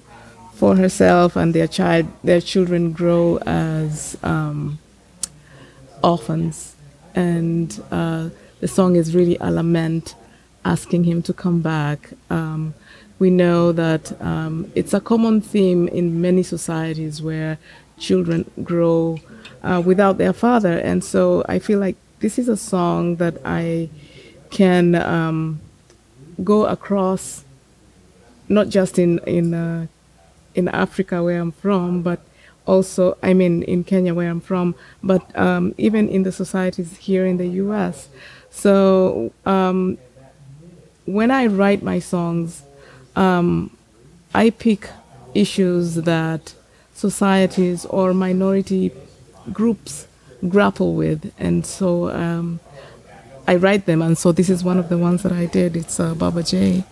for 0.54 0.76
herself 0.78 1.36
and 1.36 1.54
their 1.54 1.67
child 1.67 2.08
their 2.24 2.39
children 2.39 2.91
grow 2.93 3.38
as 3.45 4.17
um, 4.24 4.80
orphans. 6.04 6.76
And 7.13 7.82
uh, 7.91 8.30
the 8.60 8.67
song 8.67 8.95
is 8.95 9.15
really 9.15 9.38
a 9.39 9.52
lament 9.52 10.15
asking 10.63 11.04
him 11.04 11.21
to 11.24 11.34
come 11.34 11.62
back. 11.62 12.12
Um, 12.30 12.74
we 13.19 13.30
know 13.30 13.71
that 13.71 14.19
um, 14.21 14.71
it's 14.76 14.93
a 14.93 15.00
common 15.00 15.41
theme 15.41 15.88
in 15.88 16.21
many 16.21 16.43
societies 16.43 17.21
where 17.21 17.58
children 17.98 18.50
grow 18.63 19.19
uh, 19.63 19.82
without 19.86 20.17
their 20.17 20.34
father. 20.34 20.78
And 20.80 21.04
so 21.04 21.43
i 21.48 21.60
feel 21.60 21.80
like 21.80 21.95
this 22.26 22.40
is 22.40 22.48
a 22.50 22.58
song 22.58 23.18
that 23.18 23.36
i 23.46 23.90
can 24.50 24.96
um, 24.96 25.60
go 26.44 26.66
across 26.66 27.46
not 28.48 28.70
just 28.70 29.00
in 29.00 29.20
in 29.26 29.54
uh, 29.54 29.88
in 30.54 30.68
Africa 30.70 31.22
where 31.24 31.40
I'm 31.40 31.52
from, 31.52 32.02
but 32.02 32.20
also 32.66 33.18
I 33.22 33.34
mean 33.34 33.64
in 33.64 33.84
Kenya 33.84 34.14
where 34.14 34.30
I'm 34.30 34.42
from, 34.42 34.76
but 35.04 35.24
um, 35.38 35.74
even 35.78 36.08
in 36.10 36.24
the 36.24 36.32
societies 36.32 36.98
here 36.98 37.26
in 37.26 37.38
the 37.38 37.48
U.S. 37.64 38.10
So 38.50 39.32
um, 39.46 39.98
when 41.06 41.30
I 41.32 41.48
write 41.48 41.84
my 41.84 42.00
songs, 42.00 42.64
um, 43.16 43.76
I 44.34 44.50
pick 44.50 44.90
issues 45.34 45.96
that 45.96 46.54
societies 46.94 47.86
or 47.86 48.14
minority 48.14 48.92
groups 49.52 50.08
grapple 50.50 50.93
with, 50.93 51.34
and 51.38 51.65
so 51.65 52.10
um, 52.10 52.60
I 53.48 53.56
write 53.56 53.86
them. 53.86 54.02
And 54.02 54.17
so 54.17 54.32
this 54.32 54.50
is 54.50 54.63
one 54.63 54.78
of 54.78 54.89
the 54.89 54.98
ones 54.98 55.24
that 55.24 55.32
I 55.32 55.45
did. 55.45 55.76
It's 55.76 56.00
uh, 56.00 56.13
Baba 56.15 56.43
J. 56.43 56.84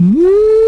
Ooh, 0.00 0.67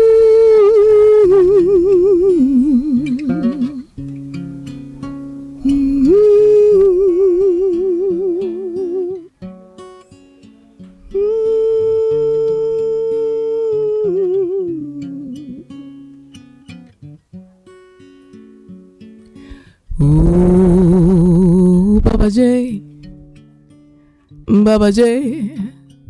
Baba 24.71 24.93
J. 24.93 25.57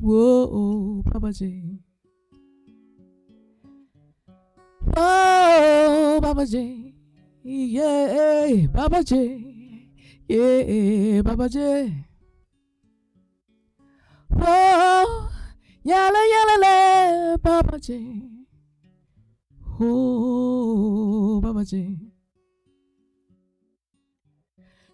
Whoa, 0.02 1.02
Baba 1.02 1.32
J. 1.32 1.80
Oh, 4.94 6.18
Baba 6.20 6.44
J. 6.44 6.92
Yeah, 7.42 8.66
Baba 8.66 9.02
J. 9.02 9.16
Yeah, 10.28 11.22
Baba 11.22 11.48
J. 11.48 12.04
Whoa, 14.28 15.30
yalla 15.82 16.22
yalla 16.28 16.56
la, 16.60 17.36
Baba 17.38 17.78
J. 17.80 17.96
Oh, 19.80 21.40
Baba 21.40 21.64
J. 21.64 21.96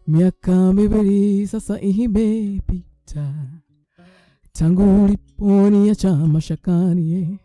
Miaka 0.06 0.72
miwili 0.72 1.46
sasa 1.46 1.80
imepita 3.14 3.32
tangu 4.52 5.04
uliponiacha 5.04 6.12
mashakani 6.16 7.38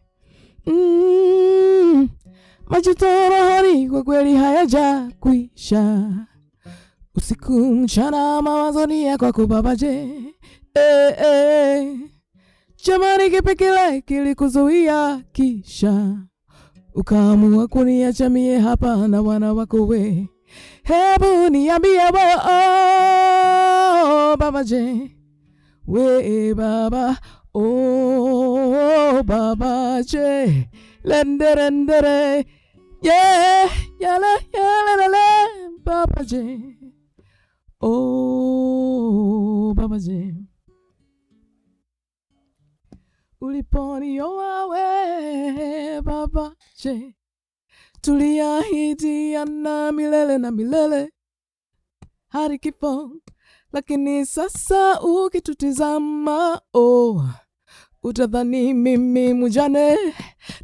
mm, 0.66 2.10
majuto 2.68 3.06
rohoni 3.30 3.90
kwa 3.90 4.04
kweli 4.04 4.36
hayajakwisha 4.36 6.10
usiku 7.16 7.52
mchana 7.76 8.42
mawazoni 8.42 9.04
ya 9.04 9.18
kwako 9.18 9.48
Baba 9.48 9.76
J 9.76 9.88
eh, 10.76 11.16
eh. 11.26 11.98
Jamani, 12.86 13.30
kipi 13.30 13.56
kile 13.56 14.02
kilikuzuia 14.02 15.24
kisha? 15.32 16.18
Ukaamua 16.96 17.68
kuniacha 17.68 18.30
mie 18.30 18.60
hapa 18.60 19.08
na 19.08 19.22
wana 19.22 19.54
wako 19.54 19.86
we. 19.88 20.28
Hebu 20.84 21.50
niambie 21.50 22.00
wo 22.00 22.20
oh, 22.48 24.38
Baba 24.38 24.64
J 24.64 24.76
Wee 25.92 26.54
baba 26.54 27.18
oh 27.54 29.22
baba 29.24 30.02
che 30.10 30.70
lenderendere 31.04 32.46
yeah 33.04 33.68
yala 34.00 34.40
yala 34.54 34.94
yala, 35.02 35.26
baba 35.84 36.24
J, 36.24 36.34
oh 37.82 39.74
baba 39.76 39.98
J, 40.00 40.34
uliponi 43.42 44.22
owawe 44.22 46.02
baba 46.02 46.56
che. 46.78 47.16
Tuliahidi 48.02 49.36
ana 49.36 49.92
milele 49.92 50.38
na 50.38 50.52
milele. 50.52 51.12
Hadi 52.30 52.58
kifo. 52.58 53.22
lakini 53.74 54.26
sasa 54.26 55.02
ukitutizama 55.02 56.62
oh, 56.74 57.24
utadhani 58.04 58.74
mimi 58.74 59.34
mujane 59.34 59.98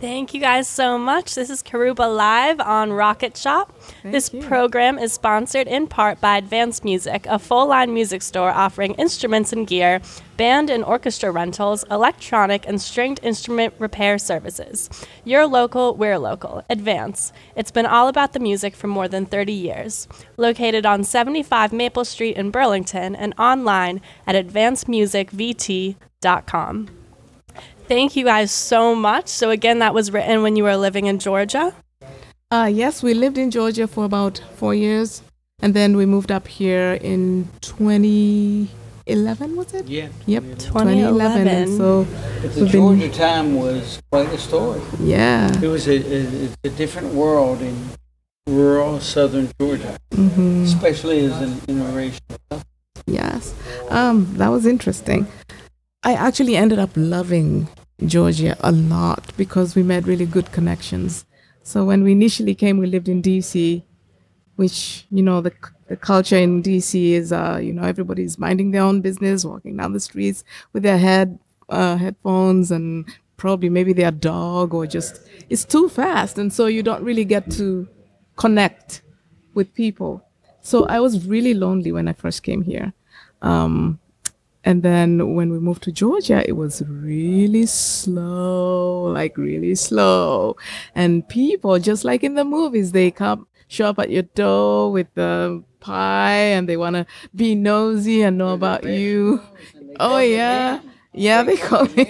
Thank 0.00 0.32
you 0.32 0.40
guys 0.40 0.66
so 0.66 0.96
much. 0.96 1.34
This 1.34 1.50
is 1.50 1.62
Kerubo 1.62 2.16
Live 2.16 2.58
on 2.58 2.90
Rocket 2.90 3.36
Shop. 3.36 3.78
this 4.02 4.32
you. 4.32 4.40
program 4.40 4.98
is 4.98 5.12
sponsored 5.12 5.68
in 5.68 5.88
part 5.88 6.22
by 6.22 6.38
Advanced 6.38 6.84
Music, 6.84 7.26
a 7.26 7.38
full 7.38 7.66
line 7.66 7.92
music 7.92 8.22
store 8.22 8.48
offering 8.48 8.94
instruments 8.94 9.52
and 9.52 9.66
gear, 9.66 10.00
band 10.38 10.70
and 10.70 10.82
orchestra 10.84 11.30
rentals, 11.30 11.84
electronic 11.90 12.66
and 12.66 12.80
stringed 12.80 13.20
instrument 13.22 13.74
repair 13.78 14.16
services. 14.16 14.88
You're 15.22 15.46
local, 15.46 15.94
we're 15.94 16.18
local. 16.18 16.64
Advance. 16.70 17.34
It's 17.54 17.70
been 17.70 17.84
all 17.84 18.08
about 18.08 18.32
the 18.32 18.40
music 18.40 18.74
for 18.74 18.86
more 18.86 19.06
than 19.06 19.26
30 19.26 19.52
years. 19.52 20.08
Located 20.38 20.86
on 20.86 21.04
75 21.04 21.74
Maple 21.74 22.06
Street 22.06 22.38
in 22.38 22.50
Burlington 22.50 23.14
and 23.14 23.34
online 23.38 24.00
at 24.26 24.34
advancedmusicvt.com. 24.34 26.99
Thank 27.90 28.14
you 28.14 28.24
guys 28.24 28.52
so 28.52 28.94
much. 28.94 29.26
So, 29.26 29.50
again, 29.50 29.80
that 29.80 29.92
was 29.92 30.12
written 30.12 30.42
when 30.44 30.54
you 30.54 30.62
were 30.62 30.76
living 30.76 31.06
in 31.06 31.18
Georgia. 31.18 31.74
Uh, 32.48 32.70
yes, 32.72 33.02
we 33.02 33.14
lived 33.14 33.36
in 33.36 33.50
Georgia 33.50 33.88
for 33.88 34.04
about 34.04 34.40
four 34.54 34.76
years, 34.76 35.22
and 35.60 35.74
then 35.74 35.96
we 35.96 36.06
moved 36.06 36.30
up 36.30 36.46
here 36.46 36.92
in 37.02 37.48
2011, 37.62 39.56
was 39.56 39.74
it? 39.74 39.88
Yeah. 39.88 40.06
Yep, 40.26 40.42
2011. 40.60 41.48
And 41.48 41.68
so, 41.76 42.06
But 42.40 42.54
the 42.54 42.62
We've 42.62 42.70
been- 42.70 42.80
Georgia 43.00 43.08
time 43.10 43.56
was 43.56 44.00
quite 44.12 44.28
a 44.28 44.38
story. 44.38 44.80
yeah. 45.00 45.50
It 45.60 45.66
was 45.66 45.88
a, 45.88 45.96
a, 45.96 46.48
a 46.62 46.68
different 46.70 47.12
world 47.12 47.60
in 47.60 47.74
rural 48.46 49.00
southern 49.00 49.50
Georgia, 49.60 49.96
hmm 50.14 50.62
especially 50.62 51.24
as 51.24 51.40
an 51.42 51.54
interracial. 51.66 52.20
Yes. 53.06 53.52
Um, 53.88 54.28
that 54.36 54.48
was 54.50 54.64
interesting. 54.64 55.26
I 56.04 56.14
actually 56.14 56.54
ended 56.56 56.78
up 56.78 56.90
loving 56.94 57.66
Georgia 58.06 58.56
a 58.60 58.72
lot 58.72 59.32
because 59.36 59.74
we 59.74 59.82
made 59.82 60.06
really 60.06 60.26
good 60.26 60.52
connections. 60.52 61.24
So 61.62 61.84
when 61.84 62.02
we 62.02 62.12
initially 62.12 62.54
came, 62.54 62.78
we 62.78 62.86
lived 62.86 63.08
in 63.08 63.22
DC, 63.22 63.82
which, 64.56 65.06
you 65.10 65.22
know, 65.22 65.40
the, 65.40 65.52
the 65.88 65.96
culture 65.96 66.36
in 66.36 66.62
DC 66.62 67.12
is, 67.12 67.32
uh, 67.32 67.58
you 67.62 67.72
know, 67.72 67.82
everybody's 67.82 68.38
minding 68.38 68.70
their 68.70 68.82
own 68.82 69.00
business, 69.00 69.44
walking 69.44 69.76
down 69.76 69.92
the 69.92 70.00
streets 70.00 70.44
with 70.72 70.82
their 70.82 70.98
head, 70.98 71.38
uh, 71.68 71.96
headphones 71.96 72.70
and 72.70 73.06
probably 73.36 73.68
maybe 73.68 73.92
their 73.92 74.10
dog 74.10 74.74
or 74.74 74.86
just, 74.86 75.20
it's 75.48 75.64
too 75.64 75.88
fast. 75.88 76.38
And 76.38 76.52
so 76.52 76.66
you 76.66 76.82
don't 76.82 77.02
really 77.04 77.24
get 77.24 77.50
to 77.52 77.88
connect 78.36 79.02
with 79.54 79.72
people. 79.74 80.22
So 80.62 80.86
I 80.86 81.00
was 81.00 81.26
really 81.26 81.54
lonely 81.54 81.92
when 81.92 82.08
I 82.08 82.12
first 82.12 82.42
came 82.42 82.62
here. 82.62 82.92
Um, 83.42 83.98
and 84.64 84.82
then 84.82 85.34
when 85.34 85.50
we 85.50 85.58
moved 85.58 85.82
to 85.84 85.92
Georgia, 85.92 86.46
it 86.46 86.52
was 86.52 86.82
really 86.86 87.66
slow, 87.66 89.04
like 89.04 89.36
really 89.38 89.74
slow. 89.74 90.56
And 90.94 91.26
people, 91.28 91.78
just 91.78 92.04
like 92.04 92.22
in 92.22 92.34
the 92.34 92.44
movies, 92.44 92.92
they 92.92 93.10
come 93.10 93.46
show 93.68 93.86
up 93.86 93.98
at 93.98 94.10
your 94.10 94.22
door 94.22 94.92
with 94.92 95.06
the 95.14 95.62
pie 95.80 96.52
and 96.52 96.68
they 96.68 96.76
want 96.76 96.96
to 96.96 97.06
be 97.34 97.54
nosy 97.54 98.22
and 98.22 98.36
know 98.36 98.52
about 98.52 98.84
you. 98.84 99.40
Oh, 99.98 100.18
yeah. 100.18 100.80
Yeah, 101.12 101.42
they 101.42 101.56
call 101.56 101.86
me. 101.86 102.06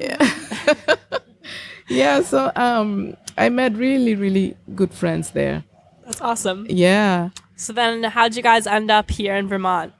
yeah. 0.00 0.34
yeah, 1.88 2.22
so 2.22 2.50
um, 2.56 3.16
I 3.36 3.48
met 3.48 3.74
really, 3.76 4.14
really 4.14 4.56
good 4.74 4.92
friends 4.92 5.30
there. 5.30 5.64
That's 6.04 6.20
awesome. 6.20 6.66
Yeah. 6.68 7.30
So, 7.56 7.72
then 7.72 8.02
how'd 8.02 8.34
you 8.34 8.42
guys 8.42 8.66
end 8.66 8.90
up 8.90 9.10
here 9.10 9.36
in 9.36 9.46
Vermont? 9.46 9.92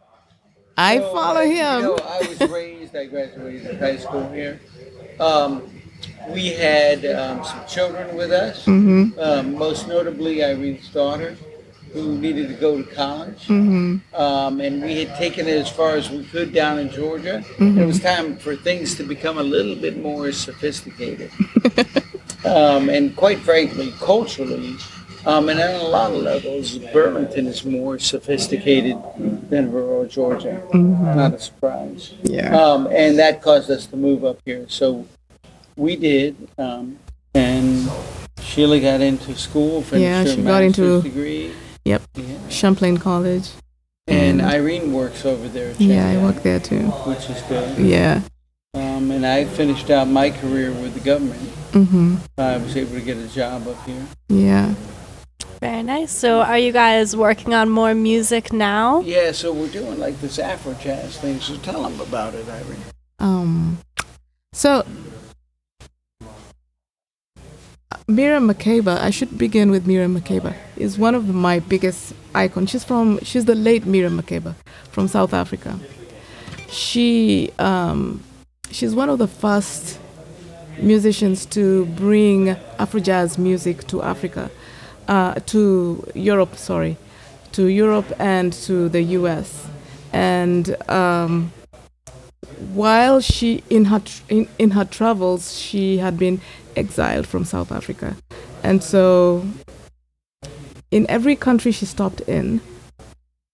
I 0.83 0.99
So, 0.99 1.12
follow 1.12 1.42
him. 1.42 1.81
You 1.81 1.87
know, 1.87 1.99
I 2.05 2.18
was 2.27 2.51
raised, 2.51 2.97
I 2.97 3.07
graduated 3.07 3.79
high 3.79 3.97
school 3.97 4.29
here. 4.33 4.61
Um, 5.21 5.62
we 6.31 6.49
had 6.49 7.05
um, 7.07 7.45
some 7.45 7.64
children 7.66 8.16
with 8.16 8.33
us, 8.33 8.64
Mm-hmm. 8.64 9.18
um, 9.18 9.55
most 9.57 9.87
notably 9.87 10.42
Irene's 10.45 10.88
daughter, 10.88 11.37
who 11.92 12.18
needed 12.18 12.49
to 12.49 12.55
go 12.55 12.83
to 12.83 12.88
college. 12.95 13.47
Mm-hmm. 13.47 14.14
Um, 14.14 14.61
and 14.61 14.83
we 14.83 15.05
had 15.05 15.16
taken 15.18 15.47
it 15.47 15.57
as 15.57 15.71
far 15.71 15.95
as 15.95 16.11
we 16.11 16.25
could 16.25 16.53
down 16.53 16.79
in 16.79 16.90
Georgia. 16.90 17.45
Mm-hmm. 17.59 17.79
It 17.79 17.87
was 17.87 18.01
time 18.01 18.37
for 18.37 18.57
things 18.57 18.95
to 18.97 19.05
become 19.05 19.38
a 19.38 19.42
little 19.42 19.77
bit 19.77 19.99
more 19.99 20.33
sophisticated. 20.33 21.31
um, 22.45 22.88
and 22.88 23.14
quite 23.14 23.38
frankly, 23.38 23.92
culturally, 24.01 24.75
um, 25.27 25.49
and 25.49 25.61
on 25.61 25.81
a 25.81 25.85
lot 25.85 26.11
of 26.13 26.19
levels, 26.23 26.79
Burlington 26.79 27.47
is 27.47 27.65
more 27.65 27.99
sophisticated 27.99 28.97
than 29.51 29.71
rural 29.73 30.07
Georgia. 30.07 30.63
Not 30.75 31.35
a 31.35 31.39
surprise. 31.39 32.15
Yeah. 32.23 32.57
Um, 32.57 32.87
and 32.89 33.19
that 33.19 33.43
caused 33.43 33.71
us 33.71 33.87
to 33.87 33.97
move 33.97 34.25
up 34.25 34.39
here. 34.45 34.67
So 34.69 35.07
we 35.77 35.97
did. 35.97 36.37
Um, 36.59 36.99
and 37.35 37.89
Sheila 38.41 38.81
got 38.81 39.01
into 39.01 39.35
school, 39.37 39.83
finished 39.83 40.03
Yeah, 40.03 40.23
her 40.25 40.29
she 40.29 40.43
got 40.43 40.63
into- 40.63 41.03
degree. 41.03 41.53
Yep. 41.85 42.03
Yeah. 42.15 42.25
Champlain 42.49 42.97
College. 42.99 43.51
And 44.09 44.41
Mm. 44.41 44.45
Irene 44.51 44.93
works 44.93 45.25
over 45.25 45.49
there. 45.49 45.71
at 45.71 45.81
Yeah, 45.81 46.09
I 46.11 46.17
work 46.19 46.43
there 46.43 46.59
too. 46.59 46.81
Which 47.07 47.31
is 47.31 47.41
good. 47.49 47.79
Yeah. 47.79 48.21
Um, 48.75 49.11
and 49.11 49.25
I 49.27 49.45
finished 49.45 49.91
out 49.91 50.09
my 50.09 50.31
career 50.31 50.73
with 50.73 50.95
the 50.95 51.01
government. 51.01 51.41
Mm-hmm. 51.73 52.17
I 52.39 52.57
was 52.59 52.77
able 52.77 52.95
to 52.95 53.01
get 53.01 53.17
a 53.19 53.29
job 53.29 53.67
up 53.69 53.85
here. 53.87 54.05
Yeah. 54.29 54.75
Very 55.62 55.85
nice. 55.85 56.11
So, 56.11 56.40
are 56.40 56.59
you 56.59 56.72
guys 56.72 57.14
working 57.14 57.55
on 57.55 57.68
more 57.68 57.94
music 57.94 58.53
now? 58.53 59.01
Yeah, 59.03 59.31
so 59.31 59.53
we're 59.53 59.68
doing 59.68 59.96
like 59.96 60.20
this 60.20 60.40
Afro 60.40 60.75
jazz 60.75 61.18
thing. 61.18 61.38
So 61.38 61.57
tell 61.59 61.85
them 61.85 62.01
about 62.01 62.35
it, 62.35 62.48
Irene. 62.48 62.83
Um. 63.20 63.79
So. 64.53 64.85
Miriam 68.09 68.48
Makeba, 68.53 68.98
I 68.98 69.11
should 69.11 69.38
begin 69.38 69.70
with 69.70 69.87
Miriam 69.87 70.20
Makeba, 70.20 70.57
is 70.77 70.98
one 70.98 71.14
of 71.14 71.33
my 71.33 71.61
biggest 71.61 72.12
icons. 72.35 72.70
She's 72.70 72.83
from, 72.83 73.20
she's 73.22 73.44
the 73.44 73.55
late 73.55 73.87
Miriam 73.87 74.20
Makeba 74.20 74.57
from 74.90 75.07
South 75.07 75.33
Africa. 75.33 75.79
She, 76.68 77.53
um, 77.61 78.25
she's 78.72 78.96
one 78.96 79.09
of 79.09 79.18
the 79.18 79.29
first 79.29 80.01
musicians 80.79 81.46
to 81.46 81.87
bring 81.87 82.48
Afro 82.81 82.98
jazz 82.98 83.38
music 83.38 83.87
to 83.87 84.03
Africa, 84.03 84.51
uh, 85.09 85.35
to 85.47 86.07
Europe, 86.15 86.57
sorry, 86.57 86.97
to 87.53 87.67
Europe 87.67 88.12
and 88.19 88.53
to 88.53 88.88
the 88.88 89.03
US. 89.19 89.67
And 90.12 90.77
um, 90.91 91.53
while 92.75 93.21
she, 93.21 93.62
in 93.71 93.87
her, 93.87 94.03
in, 94.29 94.49
in 94.59 94.73
her 94.73 94.85
travels, 94.85 95.59
she 95.59 95.99
had 95.99 96.19
been 96.19 96.41
exiled 96.77 97.27
from 97.27 97.45
South 97.45 97.73
Africa. 97.73 98.17
And 98.62 98.83
so, 98.83 99.45
in 100.91 101.07
every 101.09 101.37
country 101.37 101.73
she 101.73 101.87
stopped 101.87 102.21
in, 102.23 102.61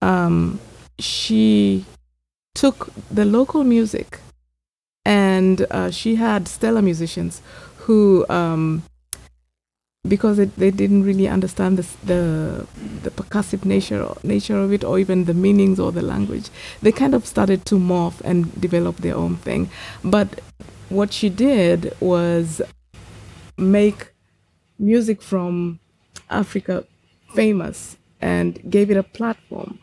um, 0.03 0.61
she 0.99 1.85
took 2.55 2.91
the 3.11 3.25
local 3.25 3.63
music 3.65 4.19
and 5.05 5.65
uh, 5.71 5.91
she 5.91 6.17
had 6.17 6.49
stellar 6.49 6.83
musicians 6.83 7.41
who 7.77 8.27
um, 8.29 8.83
because 10.07 10.39
it, 10.39 10.55
they 10.57 10.71
didn't 10.71 11.05
really 11.05 11.27
understand 11.29 11.79
the, 11.79 11.87
the 12.07 12.67
the 13.03 13.11
percussive 13.11 13.65
nature 13.65 14.07
nature 14.23 14.57
of 14.59 14.73
it 14.73 14.85
or 14.85 14.99
even 14.99 15.25
the 15.25 15.35
meanings 15.35 15.81
or 15.81 15.91
the 15.93 16.03
language. 16.03 16.51
They 16.83 16.93
kind 16.93 17.15
of 17.15 17.27
started 17.27 17.65
to 17.67 17.77
morph 17.77 18.21
and 18.23 18.61
develop 18.61 18.97
their 18.99 19.17
own 19.17 19.37
thing. 19.37 19.71
But 20.05 20.41
what 20.89 21.13
she 21.13 21.29
did 21.29 21.95
was 22.01 22.63
make 23.57 24.13
music 24.79 25.21
from 25.21 25.81
Africa 26.31 26.85
famous 27.35 27.97
and 28.21 28.59
gave 28.71 28.91
it 28.91 28.97
a 28.97 29.03
platform. 29.03 29.79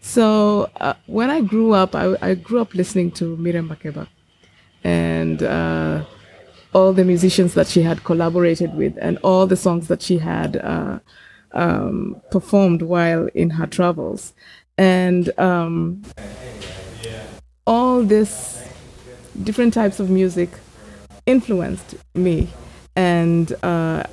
So 0.00 0.70
uh, 0.80 0.94
when 1.06 1.30
I 1.30 1.40
grew 1.40 1.72
up, 1.72 1.94
I, 1.94 2.16
I 2.22 2.34
grew 2.34 2.60
up 2.60 2.74
listening 2.74 3.10
to 3.12 3.36
Miriam 3.36 3.68
Makeba 3.68 4.06
and 4.84 5.42
uh, 5.42 6.04
all 6.74 6.92
the 6.92 7.04
musicians 7.04 7.54
that 7.54 7.66
she 7.66 7.82
had 7.82 8.04
collaborated 8.04 8.74
with 8.74 8.96
and 9.00 9.18
all 9.18 9.46
the 9.46 9.56
songs 9.56 9.88
that 9.88 10.02
she 10.02 10.18
had 10.18 10.56
uh, 10.56 10.98
um, 11.52 12.20
performed 12.30 12.82
while 12.82 13.26
in 13.34 13.50
her 13.50 13.66
travels. 13.66 14.34
And 14.76 15.36
um, 15.38 16.02
all 17.66 18.02
this 18.02 18.62
different 19.42 19.74
types 19.74 20.00
of 20.00 20.10
music 20.10 20.50
influenced 21.26 21.94
me. 22.14 22.48
And 22.96 23.52
uh, 23.62 24.04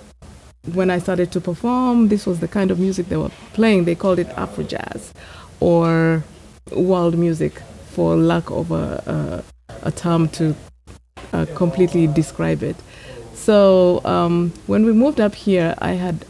when 0.73 0.89
I 0.89 0.99
started 0.99 1.31
to 1.33 1.41
perform, 1.41 2.07
this 2.07 2.25
was 2.25 2.39
the 2.39 2.47
kind 2.47 2.71
of 2.71 2.79
music 2.79 3.07
they 3.07 3.17
were 3.17 3.31
playing. 3.53 3.85
They 3.85 3.95
called 3.95 4.19
it 4.19 4.27
Afro 4.29 4.63
jazz 4.63 5.13
or 5.59 6.23
world 6.71 7.17
music, 7.17 7.61
for 7.91 8.15
lack 8.17 8.49
of 8.51 8.71
a, 8.71 9.43
a, 9.69 9.77
a 9.87 9.91
term 9.91 10.27
to 10.29 10.53
uh, 11.33 11.45
completely 11.55 12.07
describe 12.07 12.63
it. 12.63 12.75
So 13.33 14.01
um, 14.05 14.53
when 14.67 14.85
we 14.85 14.93
moved 14.93 15.19
up 15.19 15.35
here, 15.35 15.75
I 15.79 15.91
had 15.91 16.25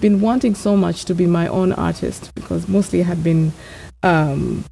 been 0.00 0.20
wanting 0.20 0.54
so 0.54 0.76
much 0.76 1.04
to 1.06 1.14
be 1.14 1.26
my 1.26 1.46
own 1.48 1.72
artist 1.72 2.34
because 2.34 2.68
mostly 2.68 3.00
I 3.00 3.04
had 3.04 3.22
been 3.22 3.52
um, 4.02 4.64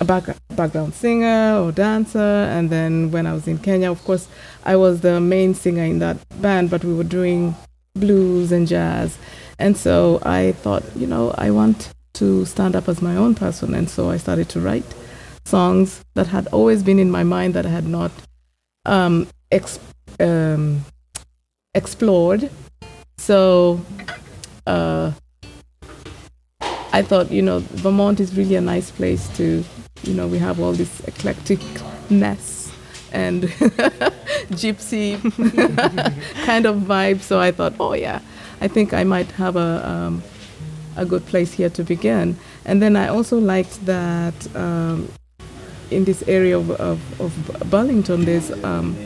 a 0.00 0.04
back, 0.04 0.24
background 0.56 0.94
singer 0.94 1.58
or 1.58 1.72
dancer. 1.72 2.18
And 2.18 2.70
then 2.70 3.10
when 3.10 3.26
I 3.26 3.32
was 3.32 3.46
in 3.46 3.58
Kenya, 3.58 3.90
of 3.90 4.02
course, 4.04 4.28
I 4.64 4.76
was 4.76 5.00
the 5.00 5.20
main 5.20 5.54
singer 5.54 5.84
in 5.84 5.98
that 6.00 6.18
band, 6.40 6.70
but 6.70 6.84
we 6.84 6.94
were 6.94 7.04
doing 7.04 7.54
blues 7.94 8.52
and 8.52 8.66
jazz. 8.66 9.18
And 9.58 9.76
so 9.76 10.20
I 10.22 10.52
thought, 10.52 10.84
you 10.96 11.06
know, 11.06 11.34
I 11.38 11.50
want 11.50 11.92
to 12.14 12.44
stand 12.44 12.76
up 12.76 12.88
as 12.88 13.02
my 13.02 13.16
own 13.16 13.34
person. 13.34 13.74
And 13.74 13.88
so 13.88 14.10
I 14.10 14.16
started 14.16 14.48
to 14.50 14.60
write 14.60 14.94
songs 15.44 16.02
that 16.14 16.26
had 16.26 16.46
always 16.48 16.82
been 16.82 16.98
in 16.98 17.10
my 17.10 17.22
mind 17.22 17.54
that 17.54 17.66
I 17.66 17.70
had 17.70 17.86
not 17.86 18.10
um, 18.84 19.26
ex- 19.50 19.78
um, 20.20 20.84
explored. 21.74 22.50
So 23.18 23.80
uh, 24.66 25.12
I 26.92 27.02
thought, 27.02 27.30
you 27.30 27.42
know, 27.42 27.60
Vermont 27.60 28.20
is 28.20 28.36
really 28.36 28.56
a 28.56 28.60
nice 28.60 28.90
place 28.90 29.28
to, 29.36 29.64
you 30.02 30.14
know, 30.14 30.26
we 30.26 30.38
have 30.38 30.60
all 30.60 30.72
this 30.72 31.00
eclecticness 31.02 32.72
and 33.12 33.42
gypsy 34.52 35.20
kind 36.46 36.66
of 36.66 36.76
vibe. 36.76 37.20
So 37.20 37.40
I 37.40 37.52
thought, 37.52 37.74
oh 37.80 37.94
yeah, 37.94 38.20
I 38.60 38.68
think 38.68 38.92
I 38.92 39.04
might 39.04 39.30
have 39.32 39.56
a 39.56 39.88
um, 39.88 40.22
a 40.96 41.04
good 41.04 41.24
place 41.26 41.52
here 41.52 41.70
to 41.70 41.82
begin. 41.82 42.36
And 42.64 42.80
then 42.80 42.96
I 42.96 43.08
also 43.08 43.38
liked 43.38 43.84
that 43.86 44.34
um, 44.56 45.08
in 45.90 46.04
this 46.04 46.22
area 46.26 46.58
of, 46.58 46.70
of, 46.72 47.20
of 47.20 47.70
Burlington, 47.70 48.24
there's 48.24 48.50
um, 48.64 48.96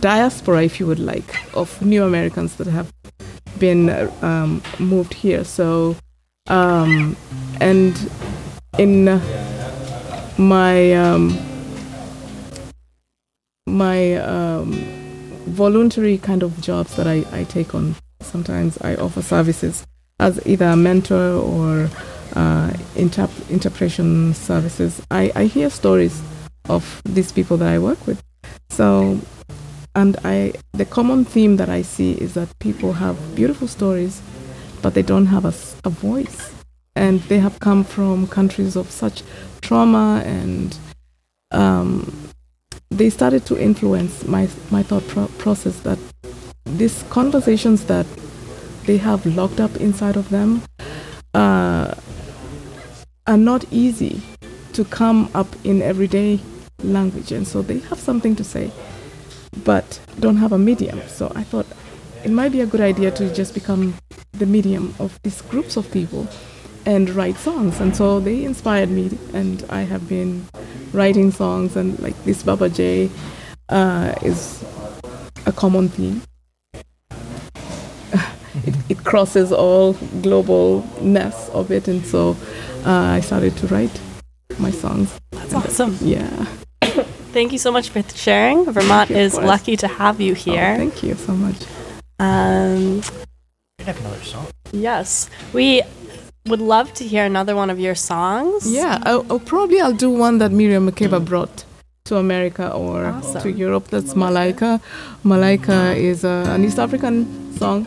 diaspora, 0.00 0.62
if 0.64 0.80
you 0.80 0.86
would 0.86 0.98
like, 0.98 1.34
of 1.54 1.80
new 1.82 2.04
Americans 2.04 2.56
that 2.56 2.66
have 2.66 2.92
been 3.58 3.90
um, 4.22 4.62
moved 4.78 5.14
here. 5.14 5.44
So, 5.44 5.96
um, 6.48 7.16
and 7.60 8.10
in 8.78 9.20
my 10.38 10.92
um, 10.94 11.38
my 13.66 14.16
um, 14.16 14.72
voluntary 15.46 16.18
kind 16.18 16.42
of 16.42 16.60
jobs 16.60 16.96
that 16.96 17.06
I, 17.06 17.24
I 17.32 17.44
take 17.44 17.74
on, 17.74 17.94
sometimes 18.20 18.78
I 18.80 18.96
offer 18.96 19.22
services 19.22 19.86
as 20.18 20.44
either 20.46 20.66
a 20.66 20.76
mentor 20.76 21.34
or 21.34 21.88
uh, 22.34 22.70
interp- 22.94 23.50
interpretation 23.50 24.34
services. 24.34 25.02
I, 25.10 25.32
I 25.34 25.44
hear 25.44 25.70
stories 25.70 26.22
of 26.68 27.02
these 27.04 27.32
people 27.32 27.56
that 27.58 27.68
I 27.68 27.78
work 27.78 28.06
with. 28.06 28.22
So, 28.70 29.18
and 29.94 30.16
I, 30.24 30.54
the 30.72 30.84
common 30.84 31.24
theme 31.24 31.56
that 31.56 31.68
I 31.68 31.82
see 31.82 32.12
is 32.12 32.34
that 32.34 32.58
people 32.58 32.92
have 32.94 33.16
beautiful 33.34 33.68
stories, 33.68 34.22
but 34.80 34.94
they 34.94 35.02
don't 35.02 35.26
have 35.26 35.44
a, 35.44 35.54
a 35.84 35.90
voice. 35.90 36.52
And 36.94 37.20
they 37.22 37.38
have 37.38 37.58
come 37.60 37.84
from 37.84 38.26
countries 38.26 38.76
of 38.76 38.90
such 38.90 39.22
trauma 39.60 40.22
and 40.24 40.76
um, 41.50 42.30
they 42.90 43.08
started 43.10 43.46
to 43.46 43.58
influence 43.58 44.26
my, 44.26 44.48
my 44.70 44.82
thought 44.82 45.06
pro- 45.08 45.26
process 45.38 45.80
that 45.80 45.98
these 46.64 47.02
conversations 47.10 47.86
that 47.86 48.06
they 48.84 48.96
have 48.96 49.24
locked 49.26 49.60
up 49.60 49.74
inside 49.76 50.16
of 50.16 50.28
them 50.30 50.62
uh, 51.34 51.94
are 53.26 53.36
not 53.36 53.64
easy 53.70 54.20
to 54.72 54.84
come 54.84 55.30
up 55.34 55.48
in 55.64 55.82
everyday 55.82 56.40
language. 56.82 57.32
And 57.32 57.46
so 57.46 57.62
they 57.62 57.78
have 57.80 57.98
something 57.98 58.34
to 58.36 58.44
say, 58.44 58.70
but 59.64 60.00
don't 60.20 60.36
have 60.36 60.52
a 60.52 60.58
medium. 60.58 61.00
So 61.08 61.30
I 61.34 61.42
thought 61.42 61.66
it 62.24 62.30
might 62.30 62.52
be 62.52 62.60
a 62.60 62.66
good 62.66 62.80
idea 62.80 63.10
to 63.12 63.32
just 63.34 63.54
become 63.54 63.94
the 64.32 64.46
medium 64.46 64.94
of 64.98 65.20
these 65.22 65.42
groups 65.42 65.76
of 65.76 65.90
people 65.92 66.26
and 66.86 67.10
write 67.10 67.36
songs. 67.36 67.80
And 67.80 67.94
so 67.94 68.20
they 68.20 68.44
inspired 68.44 68.90
me, 68.90 69.16
and 69.34 69.64
I 69.70 69.82
have 69.82 70.08
been 70.08 70.46
writing 70.92 71.30
songs, 71.30 71.76
and 71.76 71.98
like 72.00 72.16
this 72.24 72.42
Baba 72.42 72.68
J 72.68 73.10
uh, 73.68 74.14
is 74.22 74.64
a 75.46 75.52
common 75.52 75.88
theme. 75.88 76.22
it, 78.64 78.74
it 78.88 79.04
crosses 79.04 79.52
all 79.52 79.94
globalness 79.94 81.50
of 81.50 81.70
it, 81.70 81.88
and 81.88 82.04
so 82.04 82.36
uh, 82.86 83.16
I 83.16 83.20
started 83.20 83.56
to 83.58 83.66
write 83.68 84.00
my 84.58 84.70
songs. 84.70 85.18
That's 85.32 85.54
awesome. 85.54 85.96
Yeah. 86.00 86.28
Thank 87.32 87.52
you 87.52 87.58
so 87.58 87.70
much 87.72 87.88
for 87.90 88.02
sharing. 88.14 88.64
Vermont 88.70 89.10
Of 89.10 89.16
is 89.16 89.34
lucky 89.36 89.76
to 89.76 89.88
have 89.88 90.20
you 90.20 90.32
Oh, 90.32 90.34
here. 90.34 90.76
thank 90.76 91.02
you 91.02 91.14
so 91.14 91.32
much. 91.32 91.56
um, 92.18 92.96
We'd 93.78 93.86
have 93.86 93.98
another 94.00 94.22
song. 94.22 94.46
yes, 94.72 95.30
we 95.54 95.82
would 96.46 96.60
love 96.60 96.92
to 96.94 97.04
hear 97.04 97.24
another 97.24 97.54
one 97.56 97.70
of 97.70 97.78
your 97.80 97.94
songs. 97.94 98.66
Yeah, 98.70 98.98
I'll, 99.06 99.24
I'll 99.30 99.40
probably 99.40 99.80
I'll 99.80 99.94
do 99.96 100.10
one 100.10 100.38
that 100.38 100.52
Miriam 100.52 100.90
Makeba 100.90 101.24
brought 101.24 101.64
to 102.04 102.16
America 102.18 102.70
or 102.72 103.06
Awesome. 103.06 103.42
to 103.42 103.50
Europe. 103.50 103.88
That's 103.88 104.12
Malaika. 104.14 104.80
Malaika 105.24 105.96
is 105.96 106.24
uh, 106.24 106.44
an 106.50 106.64
East 106.64 106.78
African 106.78 107.26
song. 107.56 107.86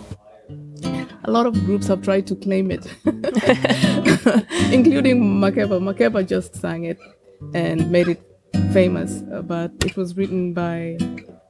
A 1.26 1.32
lot 1.32 1.46
of 1.46 1.54
groups 1.66 1.88
have 1.88 2.02
tried 2.02 2.26
to 2.28 2.36
claim 2.36 2.72
it, 2.72 2.86
including 4.72 5.22
Makeba. 5.22 5.80
Makeba 5.80 6.26
just 6.28 6.56
sang 6.56 6.86
it 6.86 7.00
and 7.54 7.92
made 7.92 8.08
it 8.08 8.22
famous, 8.74 9.24
uh, 9.34 9.42
but 9.42 9.72
it 9.86 9.96
was 9.96 10.18
written 10.18 10.54
by 10.54 10.98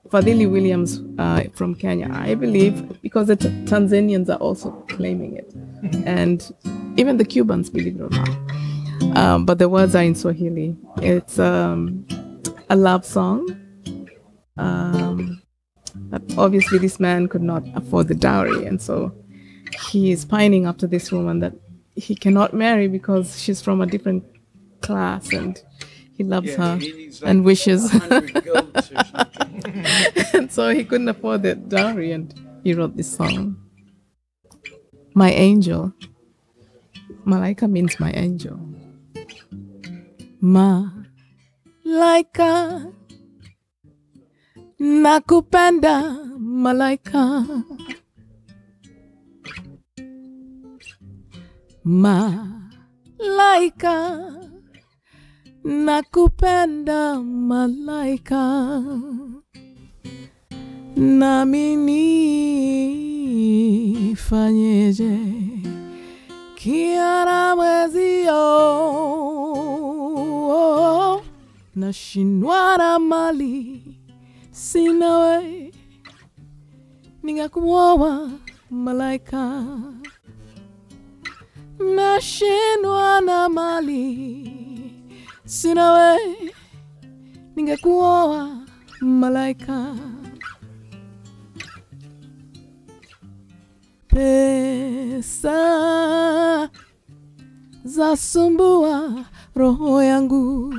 Fadhili 0.09 0.49
Williams 0.49 1.01
uh, 1.17 1.43
from 1.53 1.75
Kenya, 1.75 2.09
I 2.11 2.35
believe, 2.35 3.01
because 3.01 3.27
the 3.27 3.35
T- 3.35 3.49
Tanzanians 3.65 4.29
are 4.29 4.37
also 4.37 4.71
claiming 4.89 5.37
it, 5.37 5.53
and 6.05 6.53
even 6.97 7.17
the 7.17 7.25
Cubans, 7.25 7.69
believe 7.69 7.99
it 7.99 8.01
or 8.01 8.09
not. 8.09 9.17
Um, 9.17 9.45
but 9.45 9.59
the 9.59 9.69
words 9.69 9.95
are 9.95 10.03
in 10.03 10.15
Swahili. 10.15 10.75
It's 10.97 11.39
um, 11.39 12.05
a 12.69 12.75
love 12.75 13.05
song. 13.05 13.47
Um, 14.57 15.41
obviously, 16.37 16.77
this 16.77 16.99
man 16.99 17.27
could 17.27 17.43
not 17.43 17.63
afford 17.75 18.07
the 18.07 18.15
dowry, 18.15 18.65
and 18.65 18.81
so 18.81 19.11
he 19.89 20.11
is 20.11 20.25
pining 20.25 20.65
after 20.65 20.87
this 20.87 21.11
woman 21.11 21.39
that 21.39 21.53
he 21.95 22.15
cannot 22.15 22.53
marry 22.53 22.87
because 22.87 23.39
she's 23.41 23.61
from 23.61 23.81
a 23.81 23.85
different 23.85 24.23
class 24.81 25.31
and 25.33 25.61
he 26.17 26.23
loves 26.23 26.47
Yeah, 26.47 26.57
her 26.57 26.77
he 26.77 26.91
needs 26.93 27.23
and 27.23 27.43
wishes. 27.45 27.91
100 27.93 28.43
goats 28.43 28.91
or 28.95 29.03
something. 29.05 29.85
and 30.33 30.51
so 30.51 30.69
he 30.69 30.83
couldn't 30.83 31.09
afford 31.09 31.43
that 31.43 31.69
dowry 31.69 32.11
and 32.11 32.33
he 32.63 32.73
wrote 32.73 32.95
this 32.97 33.09
song. 33.15 33.55
My 35.13 35.31
angel. 35.31 35.93
Malaika 37.25 37.69
means 37.69 37.99
my 37.99 38.11
angel. 38.11 38.59
Malaika. 41.85 42.91
Nakupenda 44.79 45.95
malaika. 46.37 47.45
Malaika. 51.85 52.81
Nakupenda 55.63 57.19
malaika. 57.23 58.81
Nami 60.95 61.75
nifanyeje 63.85 65.19
kiara 66.55 67.55
mwezio 67.55 68.41
nashindwa 71.75 72.77
na 72.77 72.99
mali 72.99 73.81
sina 74.51 75.17
we 75.19 75.71
ningakuoa 77.23 78.31
malaika 78.69 79.63
nashindwa 81.79 83.21
na 83.21 83.49
mali. 83.49 84.05
Sina 85.45 85.93
we 85.93 86.17
ningekuoa 87.55 88.65
malaika. 89.01 89.95
Pesa 95.35 95.59
zasumbua 97.83 99.25
roho 99.55 100.03
yangu. 100.03 100.73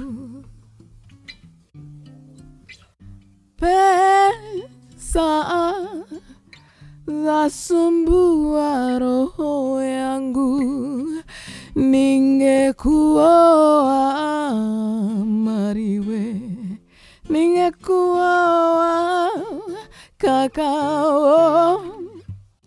Pesa 3.57 5.27
saa 7.27 7.49
zasumbua 7.51 8.99
roho 9.03 9.83
yangu, 9.83 10.63
ningekuoa 11.75 13.35
Mariwe, 15.27 16.23
ningekuoa 17.29 19.31
kakao, 20.19 21.83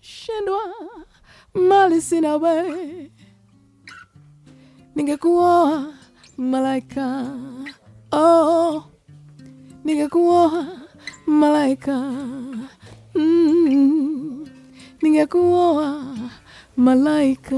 shindwa 0.01 0.60
mali 1.53 2.01
sina 2.01 2.36
we, 2.36 3.12
ningekuoa 4.95 5.93
malaika, 6.38 7.32
oh, 8.12 8.84
ningekuoa 9.86 10.66
malaika. 11.28 11.95
Mm, 13.16 14.39
ningekuoa 15.02 16.06
malaika 16.78 17.56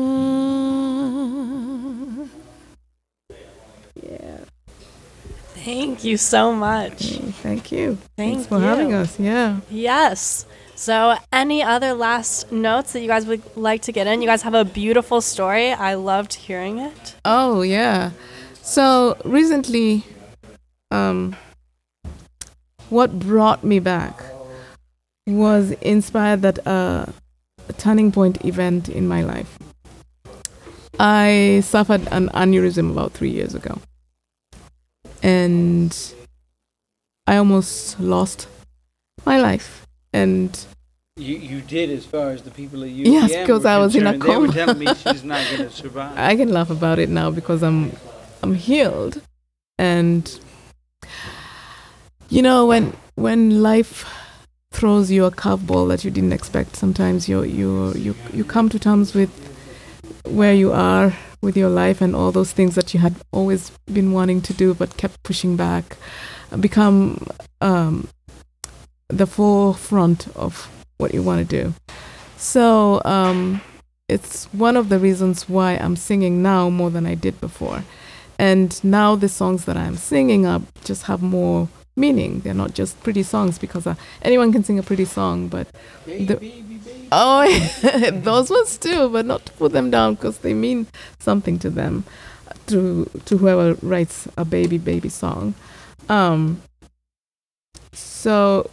Thank 5.63 6.03
you 6.03 6.17
so 6.17 6.53
much. 6.53 7.17
thank 7.43 7.71
you 7.71 7.97
Thank 8.17 8.33
thanks 8.33 8.47
for 8.47 8.59
having 8.59 8.93
us 8.93 9.19
yeah 9.19 9.57
Yes. 9.69 10.45
So, 10.75 11.15
any 11.31 11.61
other 11.61 11.93
last 11.93 12.51
notes 12.51 12.93
that 12.93 13.01
you 13.01 13.07
guys 13.07 13.27
would 13.27 13.43
like 13.55 13.83
to 13.83 13.91
get 13.91 14.07
in? 14.07 14.23
You 14.23 14.27
guys 14.27 14.41
have 14.41 14.55
a 14.55 14.65
beautiful 14.65 15.21
story. 15.21 15.71
I 15.71 15.93
loved 15.93 16.33
hearing 16.33 16.79
it. 16.79 17.15
oh 17.25 17.61
yeah 17.61 18.11
so 18.63 19.15
recently 19.25 20.03
um 20.91 21.35
what 22.89 23.19
brought 23.19 23.63
me 23.63 23.79
back 23.79 24.21
was 25.27 25.71
inspired 25.81 26.41
that 26.41 26.65
uh, 26.67 27.05
turning 27.73 28.11
point 28.11 28.43
event 28.45 28.89
in 28.89 29.07
my 29.07 29.23
life. 29.23 29.57
I 30.99 31.61
suffered 31.63 32.07
an 32.11 32.29
aneurysm 32.29 32.91
about 32.91 33.13
three 33.13 33.29
years 33.31 33.55
ago. 33.55 33.79
And 35.23 35.95
i 37.27 37.37
almost 37.37 37.99
lost 37.99 38.47
my 39.25 39.39
life. 39.39 39.85
And 40.13 40.57
You, 41.17 41.37
you 41.37 41.61
did 41.61 41.89
as 41.89 42.05
far 42.05 42.31
as 42.31 42.41
the 42.43 42.51
people 42.51 42.83
at 42.83 42.89
UVM 42.89 43.05
Yes, 43.05 43.29
because 43.29 43.65
I 43.65 43.77
was 43.77 43.95
in 43.95 44.07
a 44.07 44.17
concerned. 44.17 44.31
They 44.31 44.37
were 44.37 44.53
telling 44.53 44.79
me 44.79 44.87
she's 44.95 45.23
not 45.23 45.45
going 45.49 45.69
to 45.69 45.71
survive. 45.71 46.17
I 46.17 46.35
can 46.35 46.51
laugh 46.51 46.69
about 46.69 46.99
it 46.99 47.09
now 47.09 47.31
because 47.31 47.63
I'm 47.63 47.91
I'm 48.43 48.55
healed. 48.55 49.21
And 49.77 50.39
you 52.29 52.41
know 52.41 52.65
when 52.65 52.95
when 53.15 53.61
life 53.61 54.05
throws 54.81 55.11
you 55.11 55.25
a 55.25 55.29
curveball 55.29 55.87
that 55.87 56.03
you 56.03 56.09
didn't 56.09 56.33
expect 56.33 56.75
sometimes 56.75 57.29
you 57.29 57.43
you 57.43 57.93
you 57.93 58.15
you 58.33 58.43
come 58.43 58.67
to 58.67 58.79
terms 58.79 59.13
with 59.13 59.29
where 60.25 60.55
you 60.55 60.71
are 60.73 61.13
with 61.43 61.55
your 61.55 61.69
life 61.69 62.01
and 62.01 62.15
all 62.15 62.31
those 62.31 62.51
things 62.51 62.73
that 62.73 62.91
you 62.91 62.99
had 62.99 63.13
always 63.31 63.69
been 63.93 64.11
wanting 64.11 64.41
to 64.41 64.53
do 64.53 64.73
but 64.73 64.97
kept 64.97 65.21
pushing 65.21 65.55
back 65.55 65.97
become 66.59 67.27
um, 67.61 68.07
the 69.07 69.27
forefront 69.27 70.27
of 70.35 70.67
what 70.97 71.13
you 71.13 71.21
want 71.21 71.47
to 71.47 71.63
do 71.63 71.75
so 72.37 72.99
um, 73.05 73.61
it's 74.09 74.45
one 74.51 74.75
of 74.75 74.89
the 74.89 74.97
reasons 74.97 75.47
why 75.47 75.73
I'm 75.73 75.95
singing 75.95 76.41
now 76.41 76.71
more 76.71 76.89
than 76.89 77.05
I 77.05 77.13
did 77.13 77.39
before. 77.39 77.83
And 78.39 78.83
now 78.83 79.15
the 79.15 79.29
songs 79.29 79.65
that 79.65 79.77
I'm 79.77 79.95
singing 79.95 80.47
up 80.47 80.63
just 80.83 81.03
have 81.03 81.21
more 81.21 81.69
meaning. 81.95 82.41
They're 82.41 82.53
not 82.53 82.73
just 82.73 83.01
pretty 83.03 83.23
songs 83.23 83.57
because 83.57 83.87
uh, 83.87 83.95
anyone 84.21 84.51
can 84.51 84.63
sing 84.63 84.79
a 84.79 84.83
pretty 84.83 85.05
song, 85.05 85.47
but 85.47 85.67
the, 86.05 86.39
oh, 87.11 88.11
those 88.13 88.49
ones 88.49 88.77
too, 88.77 89.09
but 89.09 89.25
not 89.25 89.45
to 89.45 89.51
put 89.53 89.71
them 89.71 89.91
down 89.91 90.15
because 90.15 90.39
they 90.39 90.53
mean 90.53 90.87
something 91.19 91.59
to 91.59 91.69
them, 91.69 92.03
to 92.67 93.09
to 93.25 93.37
whoever 93.37 93.73
writes 93.81 94.27
a 94.37 94.45
baby 94.45 94.77
baby 94.77 95.09
song. 95.09 95.53
Um, 96.09 96.61
so 97.93 98.69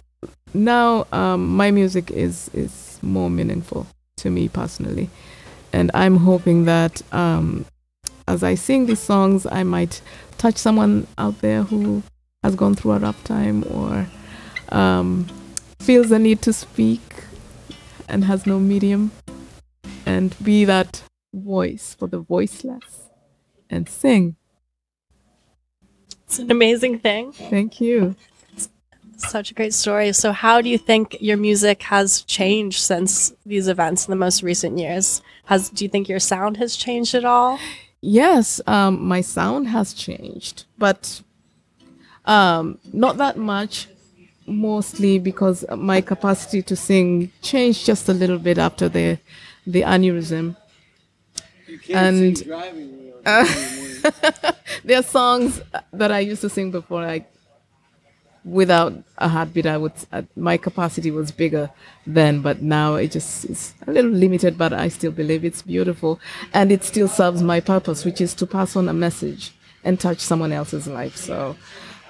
now 0.55 1.07
um, 1.13 1.57
my 1.57 1.71
music 1.71 2.11
is 2.11 2.51
is 2.55 2.99
more 3.03 3.31
meaningful 3.31 3.87
to 4.19 4.31
me 4.31 4.49
personally. 4.49 5.11
And 5.73 5.91
I'm 5.93 6.17
hoping 6.17 6.65
that 6.65 7.03
um, 7.13 7.67
as 8.27 8.43
I 8.43 8.55
sing 8.55 8.87
these 8.87 9.01
songs, 9.01 9.47
I 9.47 9.63
might 9.63 10.01
touch 10.39 10.57
someone 10.57 11.07
out 11.19 11.41
there 11.41 11.63
who 11.63 12.03
has 12.43 12.55
gone 12.55 12.75
through 12.75 12.93
a 12.93 12.99
rough 12.99 13.23
time 13.25 13.65
or 13.71 14.07
um, 14.71 15.27
feels 15.81 16.09
the 16.09 16.19
need 16.19 16.43
to 16.43 16.53
speak 16.53 17.01
and 18.09 18.25
has 18.25 18.47
no 18.47 18.59
medium 18.59 19.11
and 20.07 20.35
be 20.43 20.65
that 20.65 21.03
voice 21.35 21.95
for 21.99 22.09
the 22.09 22.19
voiceless 22.19 23.11
and 23.69 23.89
sing. 23.89 24.37
It's 26.25 26.39
an 26.39 26.51
amazing 26.51 26.99
thing. 26.99 27.33
Thank 27.33 27.81
you. 27.81 28.15
Such 29.17 29.51
a 29.51 29.55
great 29.55 29.75
story. 29.75 30.13
So, 30.13 30.33
how 30.33 30.61
do 30.61 30.69
you 30.69 30.79
think 30.79 31.17
your 31.21 31.37
music 31.37 31.83
has 31.83 32.23
changed 32.23 32.79
since 32.79 33.33
these 33.45 33.67
events 33.67 34.07
in 34.07 34.13
the 34.13 34.17
most 34.17 34.43
recent 34.43 34.79
years? 34.79 35.23
Has 35.47 35.71
do 35.71 35.85
you 35.85 35.89
think 35.89 36.09
your 36.09 36.21
sound 36.21 36.59
has 36.59 36.77
changed 36.77 37.15
at 37.15 37.25
all? 37.25 37.59
Yes, 38.01 38.61
um, 38.67 39.05
my 39.05 39.23
sound 39.23 39.69
has 39.69 39.93
changed, 39.93 40.67
but 40.79 41.23
um, 42.29 42.79
not 42.93 43.17
that 43.19 43.37
much. 43.37 43.89
Mostly 44.47 45.19
because 45.19 45.63
my 45.77 46.01
capacity 46.01 46.63
to 46.63 46.75
sing 46.75 47.31
changed 47.43 47.85
just 47.85 48.09
a 48.09 48.15
little 48.15 48.39
bit 48.39 48.57
after 48.57 48.89
the 48.89 49.19
the 49.67 49.83
aneurysm. 49.83 50.57
You 51.67 51.79
can't 51.79 51.99
And- 52.17 52.39
sing 52.39 52.47
driving 52.47 52.89
wheels 52.99 53.15
Uh, 53.27 54.53
there 54.85 54.99
are 55.01 55.03
songs 55.03 55.61
that 55.93 56.11
I 56.11 56.21
used 56.21 56.41
to 56.41 56.49
sing 56.49 56.71
before, 56.71 57.03
like 57.03 57.31
without 58.45 58.95
a 59.19 59.29
heartbeat. 59.29 59.67
I 59.67 59.77
would 59.77 59.93
uh, 60.13 60.23
my 60.37 60.57
capacity 60.57 61.11
was 61.11 61.31
bigger 61.31 61.71
then, 62.07 62.41
but 62.41 62.63
now 62.63 62.95
it 62.95 63.11
just 63.13 63.45
is 63.45 63.75
a 63.87 63.93
little 63.93 64.11
limited. 64.11 64.57
But 64.57 64.73
I 64.73 64.89
still 64.89 65.13
believe 65.13 65.45
it's 65.45 65.63
beautiful, 65.63 66.21
and 66.55 66.73
it 66.73 66.85
still 66.85 67.09
serves 67.09 67.43
my 67.43 67.61
purpose, 67.61 68.05
which 68.05 68.21
is 68.21 68.33
to 68.35 68.47
pass 68.47 68.77
on 68.77 68.89
a 68.89 68.95
message 68.95 69.53
and 69.85 70.01
touch 70.01 70.21
someone 70.21 70.53
else's 70.53 70.87
life. 70.87 71.17
So, 71.17 71.57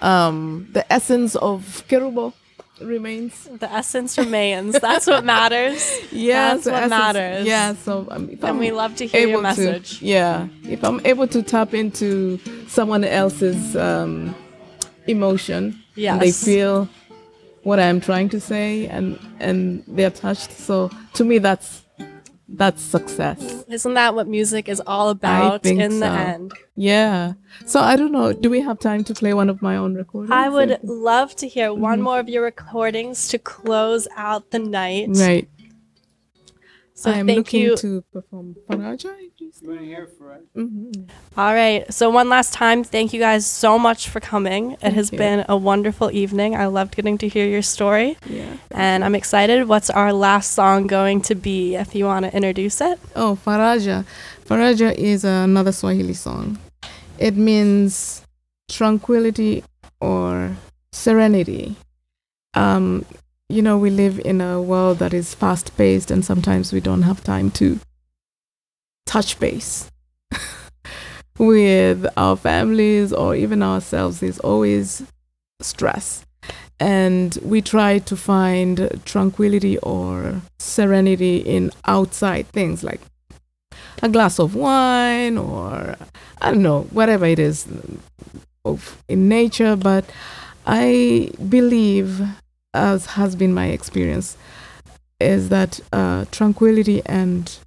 um, 0.01 0.69
the 0.73 0.91
essence 0.93 1.35
of 1.37 1.85
Kerubo 1.89 2.33
remains. 2.81 3.49
The 3.59 3.71
essence 3.73 4.17
remains. 4.19 4.79
That's 4.79 5.07
what 5.07 5.25
matters. 5.25 5.83
Yeah, 6.13 6.55
That's 6.55 6.67
what 6.67 6.75
essence- 6.75 6.91
matters. 6.91 7.47
Yeah, 7.47 7.75
so 7.75 8.07
um, 8.11 8.29
if 8.31 8.41
And 8.41 8.51
I'm 8.51 8.59
we 8.59 8.71
love 8.71 8.95
to 8.97 9.07
hear 9.07 9.21
your 9.23 9.31
able 9.31 9.39
to- 9.41 9.43
message. 9.43 10.01
yeah, 10.03 10.47
if 10.65 10.83
I'm 10.85 11.01
able 11.05 11.27
to 11.29 11.43
tap 11.43 11.75
into 11.75 12.39
someone 12.69 13.05
else's 13.05 13.75
um, 13.77 14.35
emotion, 15.07 15.83
and 15.97 16.21
they 16.21 16.31
feel 16.33 16.89
what 17.65 17.81
I'm 17.81 18.01
trying 18.01 18.29
to 18.31 18.41
say, 18.41 18.87
and 18.87 19.19
and 19.41 19.83
they're 19.89 20.11
touched. 20.11 20.53
So 20.53 20.91
to 21.15 21.25
me, 21.25 21.39
that's 21.39 21.83
that's 22.49 22.81
success. 22.83 23.65
Isn't 23.69 23.95
that 23.95 24.15
what 24.15 24.27
music 24.27 24.69
is 24.69 24.81
all 24.87 25.11
about 25.11 25.67
in 25.67 26.01
the 26.01 26.07
end? 26.07 26.53
Yeah. 26.77 27.35
So 27.67 27.81
I 27.81 27.97
don't 27.97 28.13
know. 28.13 28.33
Do 28.33 28.49
we 28.51 28.61
have 28.61 28.79
time 28.79 29.05
to 29.05 29.15
play 29.15 29.35
one 29.35 29.51
of 29.51 29.61
my 29.61 29.77
own 29.77 29.95
recordings? 29.95 30.31
I 30.33 30.49
would 30.49 30.79
love 30.83 31.37
to 31.37 31.49
hear 31.49 31.69
Mm-hmm. 31.69 31.83
one 31.83 32.01
more 32.01 32.19
of 32.21 32.29
your 32.29 32.43
recordings 32.45 33.29
to 33.29 33.39
close 33.39 34.09
out 34.17 34.51
the 34.51 34.59
night. 34.59 35.09
Right. 35.13 35.49
So 36.99 37.13
I'm 37.13 37.29
thank 37.29 37.39
looking 37.39 37.63
you. 37.63 37.77
to 37.77 38.03
perform 38.13 38.57
Faraja. 38.69 39.15
You 39.39 39.53
want 39.63 39.79
to 39.81 39.87
hear 39.87 40.09
for 40.19 40.33
us? 40.33 40.41
Mm-hmm. 40.57 41.05
All 41.39 41.55
right. 41.55 41.91
So 41.95 42.11
one 42.11 42.29
last 42.29 42.53
time, 42.53 42.83
thank 42.83 43.13
you 43.13 43.21
guys 43.21 43.47
so 43.47 43.79
much 43.79 44.09
for 44.09 44.19
coming. 44.19 44.73
It 44.83 44.95
has 44.95 45.13
you. 45.13 45.19
been 45.19 45.45
a 45.49 45.57
wonderful 45.57 46.11
evening. 46.11 46.57
I 46.57 46.67
loved 46.67 46.97
getting 46.97 47.17
to 47.19 47.29
hear 47.29 47.47
your 47.47 47.63
story, 47.63 48.17
Yeah. 48.27 48.57
and 48.73 49.05
I'm 49.05 49.15
excited. 49.15 49.69
What's 49.69 49.91
our 49.91 50.13
last 50.13 50.55
song 50.55 50.89
going 50.89 51.21
to 51.23 51.37
be? 51.37 51.77
If 51.77 51.95
you 51.95 52.05
want 52.07 52.25
to 52.27 52.35
introduce 52.35 52.81
it. 52.81 52.99
Oh, 53.15 53.39
Faraja. 53.47 54.05
Faraja 54.45 54.93
is 54.93 55.23
another 55.25 55.71
Swahili 55.71 56.15
song. 56.15 56.59
It 57.17 57.37
means 57.37 58.27
tranquility 58.69 59.63
or 60.01 60.57
serenity. 60.91 61.77
Um, 62.55 63.05
you 63.49 63.63
know, 63.63 63.79
we 63.79 63.91
live 63.91 64.21
in 64.21 64.41
a 64.41 64.61
world 64.61 64.99
that 64.99 65.15
is 65.15 65.35
fast 65.35 65.77
paced, 65.77 66.11
and 66.11 66.25
sometimes 66.25 66.73
we 66.73 66.81
don't 66.81 67.03
have 67.03 67.25
time 67.25 67.51
to 67.53 67.81
touch 69.07 69.41
base 69.41 69.91
with 71.39 72.07
our 72.17 72.37
families 72.37 73.13
or 73.13 73.35
even 73.35 73.63
ourselves. 73.63 74.21
There's 74.21 74.39
always 74.41 75.03
stress. 75.61 76.27
And 76.81 77.37
we 77.43 77.63
try 77.63 77.99
to 77.99 78.17
find 78.17 79.01
tranquility 79.05 79.79
or 79.79 80.43
serenity 80.59 81.39
in 81.39 81.73
outside 81.87 82.47
things 82.49 82.85
like 82.85 83.01
a 84.03 84.09
glass 84.09 84.39
of 84.39 84.55
wine 84.55 85.37
or 85.39 85.97
I 86.41 86.51
don't 86.53 86.63
know, 86.63 86.83
whatever 86.93 87.27
it 87.27 87.39
is 87.39 87.67
of 88.65 89.03
in 89.09 89.29
nature. 89.29 89.75
But 89.75 90.05
I 90.67 91.33
believe 91.49 92.21
as 92.75 93.07
has 93.07 93.37
been 93.37 93.55
my 93.55 93.67
experience, 93.67 94.37
is 95.21 95.49
that 95.49 95.81
uh, 95.93 96.25
tranquility 96.31 97.03
and 97.07 97.59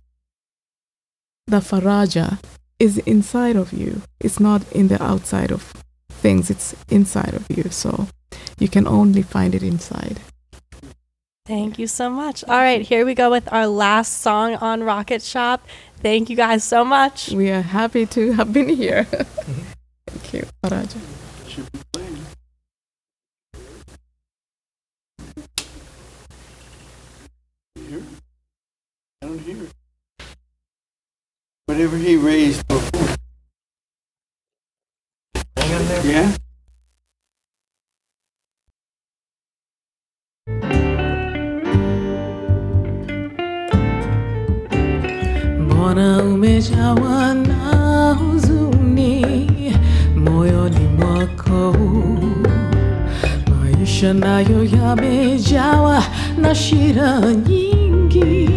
the 1.47 1.58
faraja 1.60 2.39
is 2.80 2.97
inside 2.99 3.56
of 3.56 3.74
you. 3.74 4.02
It's 4.20 4.39
not 4.39 4.70
in 4.72 4.88
the 4.88 5.02
outside 5.04 5.52
of 5.52 5.74
things. 6.10 6.49
It's 6.49 6.76
inside 6.89 7.34
of 7.34 7.45
you. 7.49 7.64
So 7.70 8.08
you 8.60 8.70
can 8.70 8.88
only 8.88 9.22
find 9.22 9.54
it 9.54 9.64
inside. 9.64 10.20
Thank 11.45 11.80
you 11.80 11.88
so 11.88 12.10
much. 12.10 12.43
All 12.45 12.60
right, 12.60 12.82
here 12.82 13.06
we 13.06 13.14
go 13.14 13.30
with 13.30 13.52
our 13.52 13.68
last 13.68 14.22
song 14.22 14.56
on 14.56 14.84
Rocket 14.84 15.22
Shop. 15.22 15.66
Thank 15.97 16.30
you 16.30 16.36
guys 16.36 16.64
so 16.64 16.86
much. 16.86 17.30
We 17.30 17.49
are 17.49 17.62
happy 17.62 18.06
to 18.08 18.32
have 18.34 18.54
been 18.54 18.70
here. 18.70 19.04
Thank 20.08 20.34
you, 20.34 20.45
faraja. 20.64 20.97
Hear 29.40 29.64
it. 29.64 29.72
Whatever 31.66 31.96
he 31.98 32.18
raised 32.18 32.68
before. 32.68 33.16
Hang 35.58 35.74
on 35.74 35.88
there. 35.88 36.06
Yeah? 36.06 36.38
Mbona 45.60 46.24
umejawa 46.24 47.34
na 47.34 48.12
huzuni 48.14 49.26
moyoni 50.16 50.80
mwako? 50.98 51.76
Maisha 53.50 54.14
nayo 54.14 54.64
yamejawa 54.64 56.04
na 56.38 56.56
shida 56.56 57.22
nyingi. 57.34 58.50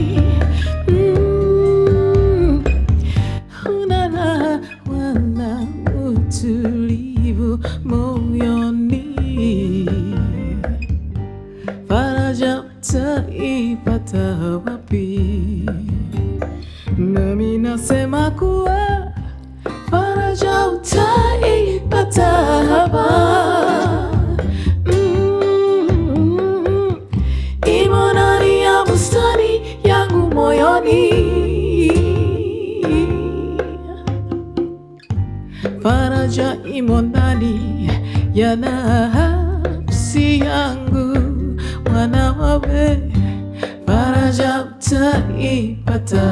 Ya 38.35 38.57
nafsi 38.57 40.39
yangu, 40.41 41.19
mwana 41.91 42.33
wawe 42.33 42.99
faraja 43.87 44.63
utaipata 44.65 46.25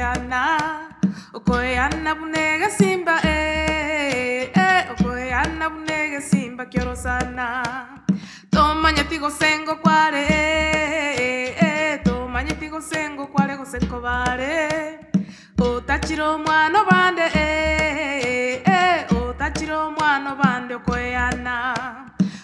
okoe 0.00 0.02
ana, 0.02 0.90
okoe 1.34 1.78
ana 1.78 2.14
bunega 2.14 2.70
simba 2.70 3.20
eh, 3.24 4.50
eh, 4.54 4.84
okoe 4.92 5.32
ana 5.32 5.68
bunega 5.70 6.20
simba 6.20 6.64
quiero 6.66 6.94
sana. 6.96 7.98
Toma 8.50 8.92
nyatigo 8.92 9.30
sengo 9.30 9.76
kware, 9.76 10.26
eh, 10.28 11.54
eh, 11.60 12.00
toma 12.04 12.42
nyatigo 12.42 12.80
sengo 12.80 13.26
kware 13.26 13.56
go 13.56 13.64
senko 13.64 14.00
bare. 14.00 14.98
Otachiro 15.58 16.38
mwana 16.38 16.84
bande, 16.84 17.22
eh, 17.34 18.62
eh, 18.64 19.06
otachiro 19.12 19.90
mwana 19.90 20.34
bande 20.34 20.74
okoeana. 20.74 21.74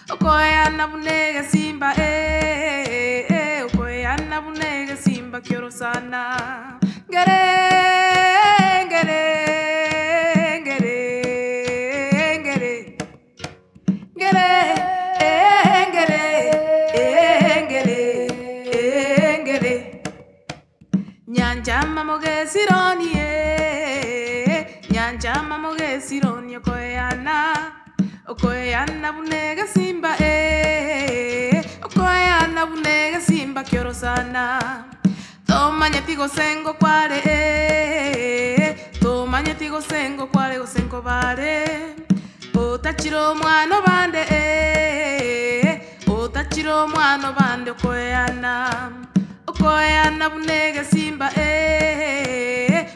Okoeana 0.09 0.87
bunege 0.87 1.43
simba, 1.49 1.93
eh, 1.97 3.25
eh, 3.29 3.65
okoeana 3.65 4.41
bunege 4.41 4.95
simba 4.95 5.41
quiero. 5.41 5.67
Gere, 7.09 8.87
gere, 8.89 9.23
gere, 10.65 10.97
gere. 12.43 12.97
Gere, 14.15 14.49
eh, 15.19 15.85
gere, 15.95 16.23
eh, 16.93 17.65
gere, 17.69 18.01
eh, 18.71 19.43
gere. 19.45 20.01
Nyanja 21.27 21.81
mamoge 21.95 22.45
sironi 22.47 23.11
eh, 23.15 24.81
nyanja 24.91 25.41
mamoge 25.43 26.01
sironi 26.01 26.57
okoeana, 26.57 27.37
okoeana 28.27 29.13
bunega 29.13 29.65
simba 29.67 30.11
eh, 30.19 31.63
okoeana 31.83 32.65
bunega 32.65 33.19
simba 33.21 33.63
quiero 33.63 33.93
sana. 33.93 34.96
Toma 35.47 35.89
nyatigo 35.89 36.27
sengo 36.27 36.73
kware 36.73 37.21
toma 39.01 39.41
nyatigo 39.41 39.81
sengo 39.81 40.27
kware 40.27 40.57
go 40.59 40.65
sengo 40.65 41.01
bare. 41.01 41.95
Otachiro 42.55 43.35
mwana 43.35 43.81
bande 43.81 44.23
otachiro 46.07 46.87
mwana 46.87 47.31
bande 47.31 47.71
okoeana. 47.71 48.91
Okoeana 49.47 50.29
bunege 50.29 50.83
simba 50.83 51.29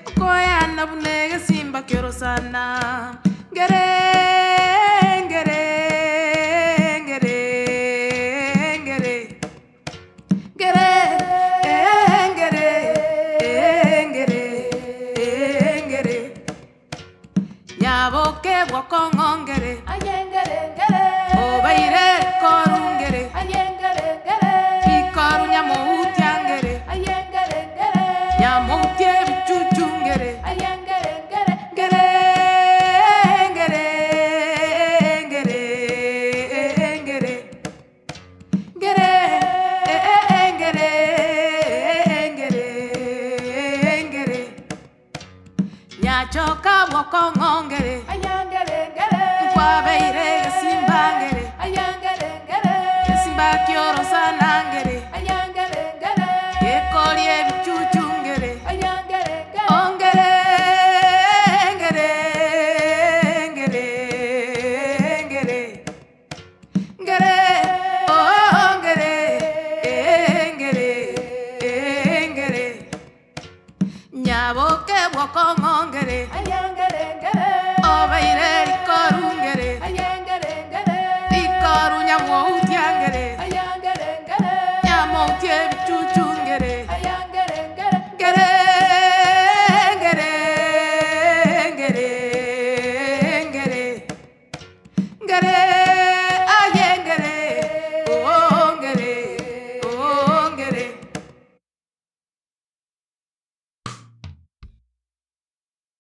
okoeana 0.08 0.86
bunege 0.88 1.40
simba 1.48 1.82
quiero 1.84 2.12
sana. 2.12 3.16
Nyabo 18.12 18.44
ke 18.44 18.56
wakongongere, 18.74 19.74
obaire 19.88 20.91